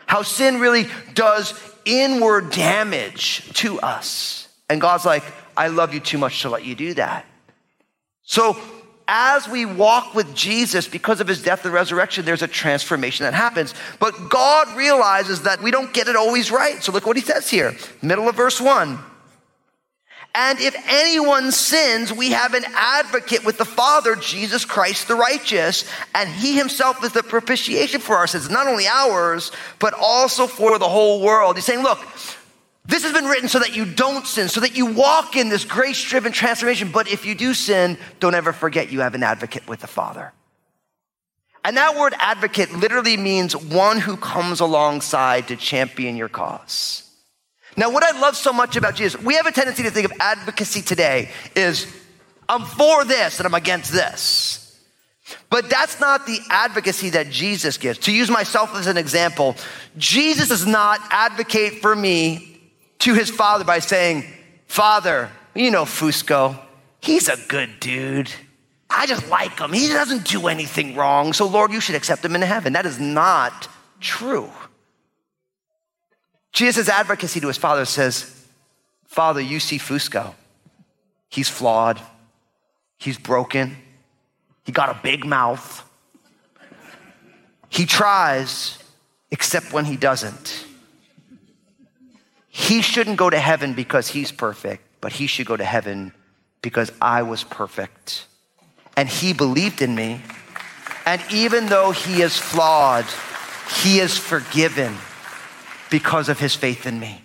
How 0.05 0.21
sin 0.21 0.59
really 0.59 0.85
does 1.13 1.53
inward 1.85 2.51
damage 2.51 3.51
to 3.53 3.79
us. 3.79 4.47
And 4.69 4.81
God's 4.81 5.05
like, 5.05 5.23
I 5.55 5.67
love 5.67 5.93
you 5.93 5.99
too 5.99 6.17
much 6.17 6.41
to 6.41 6.49
let 6.49 6.65
you 6.65 6.75
do 6.75 6.93
that. 6.95 7.25
So, 8.23 8.57
as 9.07 9.47
we 9.47 9.65
walk 9.65 10.15
with 10.15 10.33
Jesus 10.35 10.87
because 10.87 11.21
of 11.21 11.27
his 11.27 11.43
death 11.43 11.63
and 11.65 11.73
resurrection, 11.73 12.25
there's 12.25 12.41
a 12.41 12.47
transformation 12.47 13.23
that 13.23 13.33
happens. 13.33 13.73
But 13.99 14.29
God 14.29 14.75
realizes 14.75 15.43
that 15.43 15.61
we 15.61 15.71
don't 15.71 15.93
get 15.93 16.07
it 16.07 16.15
always 16.15 16.51
right. 16.51 16.81
So 16.83 16.91
look 16.91 17.05
what 17.05 17.17
he 17.17 17.21
says 17.21 17.49
here, 17.49 17.75
middle 18.01 18.27
of 18.27 18.35
verse 18.35 18.59
one. 18.59 18.99
And 20.37 20.59
if 20.59 20.75
anyone 20.89 21.53
sins, 21.53 22.11
we 22.11 22.31
have 22.31 22.53
an 22.55 22.65
advocate 22.75 23.45
with 23.45 23.57
the 23.57 23.63
Father, 23.63 24.17
Jesus 24.17 24.65
Christ 24.65 25.07
the 25.07 25.15
righteous, 25.15 25.89
and 26.13 26.29
he 26.29 26.57
himself 26.57 27.01
is 27.05 27.13
the 27.13 27.23
propitiation 27.23 28.01
for 28.01 28.17
our 28.17 28.27
sins, 28.27 28.49
not 28.49 28.67
only 28.67 28.85
ours, 28.85 29.53
but 29.79 29.93
also 29.93 30.45
for 30.45 30.77
the 30.77 30.89
whole 30.89 31.21
world. 31.21 31.55
He's 31.55 31.63
saying, 31.63 31.83
look, 31.83 31.99
this 32.87 33.03
has 33.03 33.13
been 33.13 33.25
written 33.25 33.49
so 33.49 33.59
that 33.59 33.75
you 33.75 33.85
don't 33.85 34.27
sin, 34.27 34.47
so 34.47 34.61
that 34.61 34.77
you 34.77 34.85
walk 34.85 35.35
in 35.35 35.49
this 35.49 35.65
grace 35.65 36.03
driven 36.03 36.31
transformation. 36.31 36.91
But 36.91 37.07
if 37.07 37.25
you 37.25 37.33
do 37.33 37.53
sin, 37.53 37.97
don't 38.19 38.35
ever 38.35 38.53
forget 38.53 38.91
you 38.91 38.99
have 39.01 39.15
an 39.15 39.23
advocate 39.23 39.67
with 39.67 39.79
the 39.79 39.87
Father. 39.87 40.33
And 41.63 41.77
that 41.77 41.97
word 41.97 42.13
advocate 42.19 42.71
literally 42.73 43.17
means 43.17 43.55
one 43.55 43.99
who 43.99 44.17
comes 44.17 44.59
alongside 44.59 45.47
to 45.47 45.55
champion 45.55 46.15
your 46.15 46.29
cause. 46.29 47.09
Now, 47.75 47.89
what 47.89 48.03
I 48.03 48.17
love 48.19 48.35
so 48.35 48.53
much 48.53 48.75
about 48.75 48.93
Jesus, 48.93 49.19
we 49.19 49.33
have 49.35 49.47
a 49.47 49.51
tendency 49.51 49.81
to 49.83 49.89
think 49.89 50.05
of 50.05 50.13
advocacy 50.19 50.83
today 50.83 51.31
is 51.55 51.87
I'm 52.47 52.65
for 52.65 53.03
this 53.03 53.39
and 53.39 53.47
I'm 53.47 53.55
against 53.55 53.91
this. 53.91 54.61
But 55.49 55.69
that's 55.71 55.99
not 55.99 56.27
the 56.27 56.39
advocacy 56.51 57.09
that 57.11 57.31
Jesus 57.31 57.77
gives. 57.77 57.97
To 57.99 58.13
use 58.13 58.29
myself 58.29 58.75
as 58.75 58.85
an 58.85 58.97
example, 58.97 59.55
Jesus 59.97 60.49
does 60.49 60.67
not 60.67 60.99
advocate 61.09 61.81
for 61.81 61.95
me 61.95 62.54
to 62.99 63.13
his 63.13 63.29
father 63.29 63.63
by 63.63 63.79
saying, 63.79 64.25
Father, 64.67 65.29
you 65.53 65.71
know 65.71 65.85
Fusco, 65.85 66.59
he's 67.01 67.29
a 67.29 67.37
good 67.47 67.79
dude. 67.79 68.31
I 68.89 69.05
just 69.07 69.29
like 69.29 69.59
him. 69.59 69.73
He 69.73 69.87
doesn't 69.87 70.25
do 70.25 70.47
anything 70.47 70.95
wrong. 70.95 71.33
So, 71.33 71.47
Lord, 71.47 71.71
you 71.71 71.81
should 71.81 71.95
accept 71.95 72.23
him 72.23 72.35
in 72.35 72.41
heaven. 72.41 72.73
That 72.73 72.85
is 72.85 72.99
not 72.99 73.67
true. 73.99 74.49
Jesus' 76.53 76.87
advocacy 76.87 77.41
to 77.41 77.47
his 77.47 77.57
father 77.57 77.83
says, 77.85 78.45
Father, 79.05 79.41
you 79.41 79.59
see 79.59 79.77
Fusco. 79.77 80.33
He's 81.29 81.49
flawed. 81.49 81.99
He's 82.97 83.17
broken. 83.17 83.75
He 84.63 84.71
got 84.71 84.89
a 84.89 84.99
big 85.03 85.25
mouth. 85.25 85.83
He 87.69 87.85
tries, 87.85 88.77
except 89.31 89.73
when 89.73 89.83
he 89.85 89.97
doesn't. 89.97 90.65
He 92.57 92.81
shouldn't 92.81 93.17
go 93.17 93.29
to 93.29 93.37
heaven 93.37 93.73
because 93.73 94.07
he's 94.07 94.31
perfect, 94.31 94.81
but 95.01 95.11
he 95.11 95.27
should 95.27 95.45
go 95.45 95.57
to 95.57 95.65
heaven 95.65 96.13
because 96.61 96.89
I 97.01 97.21
was 97.23 97.43
perfect. 97.43 98.27
And 98.95 99.09
he 99.09 99.33
believed 99.33 99.81
in 99.81 99.93
me. 99.93 100.21
And 101.05 101.21
even 101.33 101.65
though 101.65 101.91
he 101.91 102.21
is 102.21 102.37
flawed, 102.37 103.05
he 103.83 103.99
is 103.99 104.17
forgiven 104.17 104.95
because 105.91 106.29
of 106.29 106.39
his 106.39 106.55
faith 106.55 106.85
in 106.85 106.97
me. 106.97 107.24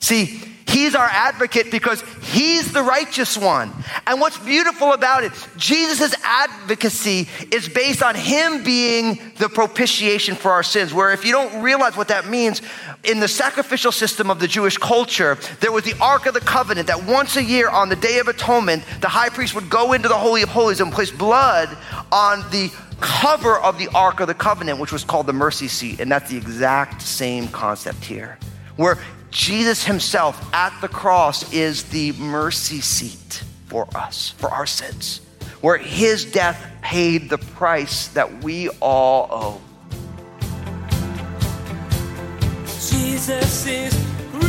See, 0.00 0.40
he's 0.68 0.94
our 0.94 1.08
advocate 1.10 1.70
because 1.70 2.02
he's 2.22 2.72
the 2.72 2.82
righteous 2.82 3.36
one. 3.36 3.72
And 4.06 4.20
what's 4.20 4.38
beautiful 4.38 4.92
about 4.92 5.24
it, 5.24 5.32
Jesus' 5.56 6.14
advocacy 6.22 7.28
is 7.50 7.68
based 7.68 8.02
on 8.02 8.14
him 8.14 8.62
being 8.62 9.32
the 9.38 9.48
propitiation 9.48 10.34
for 10.34 10.52
our 10.52 10.62
sins. 10.62 10.94
Where 10.94 11.12
if 11.12 11.24
you 11.24 11.32
don't 11.32 11.62
realize 11.62 11.96
what 11.96 12.08
that 12.08 12.28
means, 12.28 12.62
in 13.04 13.20
the 13.20 13.28
sacrificial 13.28 13.92
system 13.92 14.30
of 14.30 14.40
the 14.40 14.48
Jewish 14.48 14.76
culture, 14.76 15.36
there 15.60 15.72
was 15.72 15.84
the 15.84 15.96
Ark 16.00 16.26
of 16.26 16.34
the 16.34 16.40
Covenant 16.40 16.86
that 16.86 17.04
once 17.04 17.36
a 17.36 17.42
year 17.42 17.68
on 17.68 17.88
the 17.88 17.96
Day 17.96 18.18
of 18.18 18.28
Atonement, 18.28 18.84
the 19.00 19.08
high 19.08 19.30
priest 19.30 19.54
would 19.54 19.70
go 19.70 19.92
into 19.94 20.08
the 20.08 20.16
Holy 20.16 20.42
of 20.42 20.48
Holies 20.48 20.80
and 20.80 20.92
place 20.92 21.10
blood 21.10 21.76
on 22.12 22.40
the 22.50 22.70
cover 23.00 23.58
of 23.58 23.78
the 23.78 23.88
Ark 23.94 24.20
of 24.20 24.26
the 24.26 24.34
Covenant, 24.34 24.78
which 24.78 24.92
was 24.92 25.04
called 25.04 25.26
the 25.26 25.32
mercy 25.32 25.68
seat. 25.68 26.00
And 26.00 26.10
that's 26.10 26.30
the 26.30 26.36
exact 26.36 27.02
same 27.02 27.48
concept 27.48 28.04
here, 28.04 28.38
where 28.76 28.98
Jesus 29.30 29.84
himself 29.84 30.52
at 30.54 30.78
the 30.80 30.88
cross 30.88 31.52
is 31.52 31.84
the 31.84 32.12
mercy 32.12 32.80
seat 32.80 33.42
for 33.66 33.86
us, 33.94 34.30
for 34.38 34.50
our 34.50 34.66
sins, 34.66 35.20
where 35.60 35.76
his 35.76 36.24
death 36.24 36.64
paid 36.82 37.28
the 37.28 37.38
price 37.38 38.08
that 38.08 38.42
we 38.42 38.68
all 38.80 39.28
owe. 39.30 39.60
Jesus 42.64 43.66
is 43.66 43.94
real. 44.32 44.48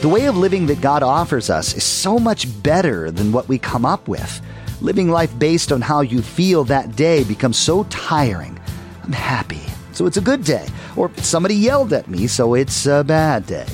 The 0.00 0.08
way 0.08 0.26
of 0.26 0.36
living 0.36 0.66
that 0.66 0.80
God 0.80 1.02
offers 1.02 1.50
us 1.50 1.74
is 1.74 1.84
so 1.84 2.18
much 2.18 2.62
better 2.62 3.10
than 3.10 3.32
what 3.32 3.48
we 3.48 3.58
come 3.58 3.84
up 3.84 4.08
with. 4.08 4.40
Living 4.80 5.10
life 5.10 5.38
based 5.38 5.72
on 5.72 5.82
how 5.82 6.00
you 6.00 6.22
feel 6.22 6.64
that 6.64 6.96
day 6.96 7.24
becomes 7.24 7.58
so 7.58 7.84
tiring. 7.84 8.58
I'm 9.02 9.12
happy, 9.12 9.60
so 9.94 10.06
it's 10.06 10.16
a 10.16 10.20
good 10.20 10.44
day. 10.44 10.66
Or 10.96 11.10
somebody 11.16 11.54
yelled 11.54 11.92
at 11.92 12.08
me, 12.08 12.26
so 12.26 12.54
it's 12.54 12.86
a 12.86 13.02
bad 13.02 13.46
day. 13.46 13.66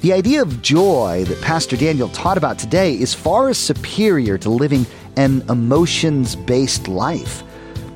The 0.00 0.12
idea 0.12 0.42
of 0.42 0.62
joy 0.62 1.24
that 1.28 1.40
Pastor 1.42 1.76
Daniel 1.76 2.08
taught 2.08 2.36
about 2.36 2.58
today 2.58 2.94
is 2.94 3.14
far 3.14 3.54
superior 3.54 4.36
to 4.38 4.50
living 4.50 4.84
an 5.16 5.42
emotions 5.48 6.34
based 6.34 6.88
life. 6.88 7.44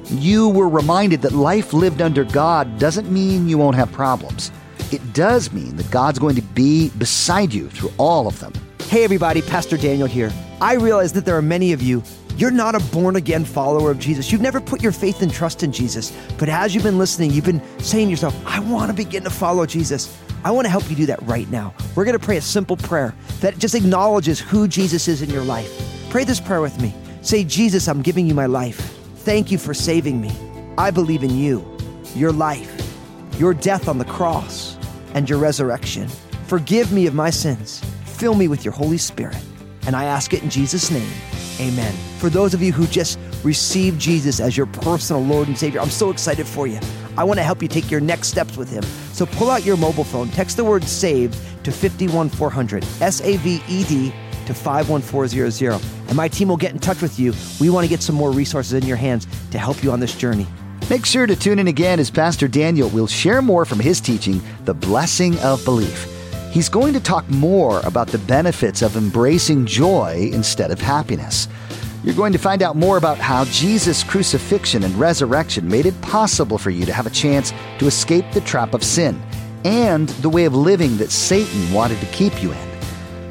You 0.08 0.50
were 0.50 0.68
reminded 0.68 1.22
that 1.22 1.32
life 1.32 1.72
lived 1.72 2.00
under 2.00 2.22
God 2.22 2.78
doesn't 2.78 3.10
mean 3.10 3.48
you 3.48 3.58
won't 3.58 3.74
have 3.74 3.90
problems. 3.90 4.52
It 4.92 5.14
does 5.14 5.52
mean 5.52 5.74
that 5.76 5.90
God's 5.90 6.20
going 6.20 6.36
to 6.36 6.42
be 6.42 6.90
beside 6.90 7.52
you 7.52 7.68
through 7.70 7.90
all 7.98 8.28
of 8.28 8.38
them. 8.38 8.52
Hey, 8.82 9.02
everybody, 9.02 9.42
Pastor 9.42 9.76
Daniel 9.76 10.06
here. 10.06 10.32
I 10.60 10.74
realize 10.74 11.12
that 11.14 11.24
there 11.24 11.36
are 11.36 11.42
many 11.42 11.72
of 11.72 11.82
you, 11.82 12.04
you're 12.36 12.50
not 12.50 12.74
a 12.74 12.80
born 12.92 13.16
again 13.16 13.44
follower 13.44 13.90
of 13.90 13.98
Jesus. 13.98 14.30
You've 14.30 14.42
never 14.42 14.60
put 14.60 14.82
your 14.82 14.92
faith 14.92 15.22
and 15.22 15.32
trust 15.32 15.62
in 15.62 15.72
Jesus. 15.72 16.12
But 16.38 16.50
as 16.50 16.74
you've 16.74 16.84
been 16.84 16.98
listening, 16.98 17.30
you've 17.30 17.46
been 17.46 17.62
saying 17.78 18.08
to 18.08 18.10
yourself, 18.10 18.36
I 18.46 18.60
want 18.60 18.90
to 18.90 18.94
begin 18.94 19.24
to 19.24 19.30
follow 19.30 19.64
Jesus. 19.64 20.14
I 20.44 20.50
want 20.50 20.66
to 20.66 20.70
help 20.70 20.88
you 20.90 20.96
do 20.96 21.06
that 21.06 21.22
right 21.22 21.50
now. 21.50 21.74
We're 21.94 22.04
going 22.04 22.18
to 22.18 22.24
pray 22.24 22.36
a 22.36 22.42
simple 22.42 22.76
prayer 22.76 23.14
that 23.40 23.58
just 23.58 23.74
acknowledges 23.74 24.38
who 24.38 24.68
Jesus 24.68 25.08
is 25.08 25.22
in 25.22 25.30
your 25.30 25.44
life. 25.44 25.70
Pray 26.10 26.24
this 26.24 26.38
prayer 26.38 26.60
with 26.60 26.78
me. 26.80 26.94
Say, 27.22 27.42
Jesus, 27.42 27.88
I'm 27.88 28.02
giving 28.02 28.26
you 28.26 28.34
my 28.34 28.46
life. 28.46 28.78
Thank 29.18 29.50
you 29.50 29.58
for 29.58 29.74
saving 29.74 30.20
me. 30.20 30.30
I 30.78 30.90
believe 30.90 31.22
in 31.22 31.36
you, 31.36 31.66
your 32.14 32.32
life, 32.32 32.70
your 33.38 33.54
death 33.54 33.88
on 33.88 33.98
the 33.98 34.04
cross, 34.04 34.76
and 35.14 35.28
your 35.28 35.38
resurrection. 35.38 36.08
Forgive 36.46 36.92
me 36.92 37.06
of 37.06 37.14
my 37.14 37.30
sins. 37.30 37.82
Fill 38.04 38.34
me 38.34 38.46
with 38.46 38.64
your 38.64 38.72
Holy 38.72 38.98
Spirit. 38.98 39.36
And 39.86 39.94
I 39.94 40.04
ask 40.04 40.34
it 40.34 40.42
in 40.42 40.50
Jesus' 40.50 40.90
name. 40.90 41.10
Amen. 41.60 41.94
For 42.18 42.28
those 42.28 42.54
of 42.54 42.62
you 42.62 42.72
who 42.72 42.86
just 42.86 43.18
received 43.42 44.00
Jesus 44.00 44.40
as 44.40 44.56
your 44.56 44.66
personal 44.66 45.22
Lord 45.22 45.48
and 45.48 45.56
Savior, 45.56 45.80
I'm 45.80 45.90
so 45.90 46.10
excited 46.10 46.46
for 46.46 46.66
you. 46.66 46.80
I 47.16 47.24
want 47.24 47.38
to 47.38 47.44
help 47.44 47.62
you 47.62 47.68
take 47.68 47.90
your 47.90 48.00
next 48.00 48.28
steps 48.28 48.56
with 48.56 48.70
Him. 48.70 48.82
So 49.12 49.24
pull 49.26 49.50
out 49.50 49.64
your 49.64 49.76
mobile 49.76 50.04
phone, 50.04 50.28
text 50.28 50.56
the 50.56 50.64
word 50.64 50.84
SAVED 50.84 51.34
to 51.64 51.72
51400, 51.72 52.84
S 53.00 53.20
A 53.22 53.36
V 53.38 53.62
E 53.68 53.84
D 53.84 54.12
to 54.46 54.54
51400, 54.54 55.82
and 56.08 56.16
my 56.16 56.28
team 56.28 56.48
will 56.48 56.56
get 56.56 56.72
in 56.72 56.78
touch 56.78 57.02
with 57.02 57.18
you. 57.18 57.32
We 57.60 57.70
want 57.70 57.84
to 57.84 57.88
get 57.88 58.02
some 58.02 58.14
more 58.14 58.30
resources 58.30 58.74
in 58.74 58.86
your 58.86 58.96
hands 58.96 59.26
to 59.50 59.58
help 59.58 59.82
you 59.82 59.90
on 59.90 60.00
this 60.00 60.14
journey. 60.14 60.46
Make 60.88 61.04
sure 61.04 61.26
to 61.26 61.34
tune 61.34 61.58
in 61.58 61.66
again 61.66 61.98
as 61.98 62.10
Pastor 62.10 62.46
Daniel 62.46 62.88
will 62.90 63.08
share 63.08 63.42
more 63.42 63.64
from 63.64 63.80
his 63.80 64.00
teaching, 64.00 64.40
The 64.64 64.74
Blessing 64.74 65.36
of 65.40 65.64
Belief. 65.64 66.15
He's 66.56 66.70
going 66.70 66.94
to 66.94 67.00
talk 67.00 67.28
more 67.28 67.80
about 67.80 68.08
the 68.08 68.16
benefits 68.16 68.80
of 68.80 68.96
embracing 68.96 69.66
joy 69.66 70.30
instead 70.32 70.70
of 70.70 70.80
happiness. 70.80 71.48
You're 72.02 72.14
going 72.14 72.32
to 72.32 72.38
find 72.38 72.62
out 72.62 72.76
more 72.76 72.96
about 72.96 73.18
how 73.18 73.44
Jesus' 73.44 74.02
crucifixion 74.02 74.82
and 74.82 74.94
resurrection 74.94 75.68
made 75.68 75.84
it 75.84 76.00
possible 76.00 76.56
for 76.56 76.70
you 76.70 76.86
to 76.86 76.94
have 76.94 77.06
a 77.06 77.10
chance 77.10 77.52
to 77.78 77.86
escape 77.86 78.24
the 78.32 78.40
trap 78.40 78.72
of 78.72 78.82
sin 78.82 79.22
and 79.66 80.08
the 80.08 80.30
way 80.30 80.46
of 80.46 80.54
living 80.54 80.96
that 80.96 81.10
Satan 81.10 81.70
wanted 81.74 82.00
to 82.00 82.06
keep 82.06 82.42
you 82.42 82.52
in. 82.52 82.80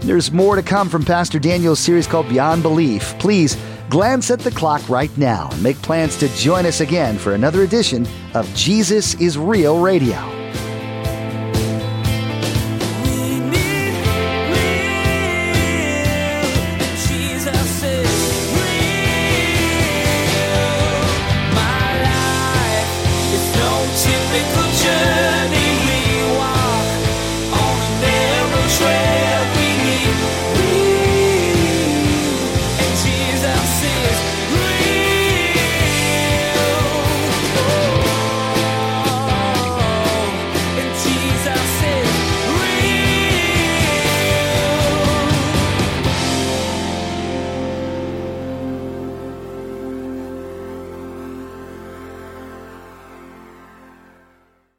There's 0.01 0.31
more 0.31 0.55
to 0.55 0.61
come 0.61 0.88
from 0.88 1.03
Pastor 1.03 1.39
Daniel's 1.39 1.79
series 1.79 2.05
called 2.05 2.29
Beyond 2.29 2.61
Belief. 2.61 3.17
Please 3.17 3.57
glance 3.89 4.29
at 4.29 4.38
the 4.38 4.51
clock 4.51 4.88
right 4.88 5.17
now 5.17 5.49
and 5.51 5.63
make 5.63 5.81
plans 5.81 6.15
to 6.17 6.27
join 6.35 6.67
us 6.67 6.79
again 6.79 7.17
for 7.17 7.33
another 7.33 7.63
edition 7.63 8.05
of 8.35 8.47
Jesus 8.53 9.15
is 9.15 9.35
Real 9.35 9.81
Radio. 9.81 10.34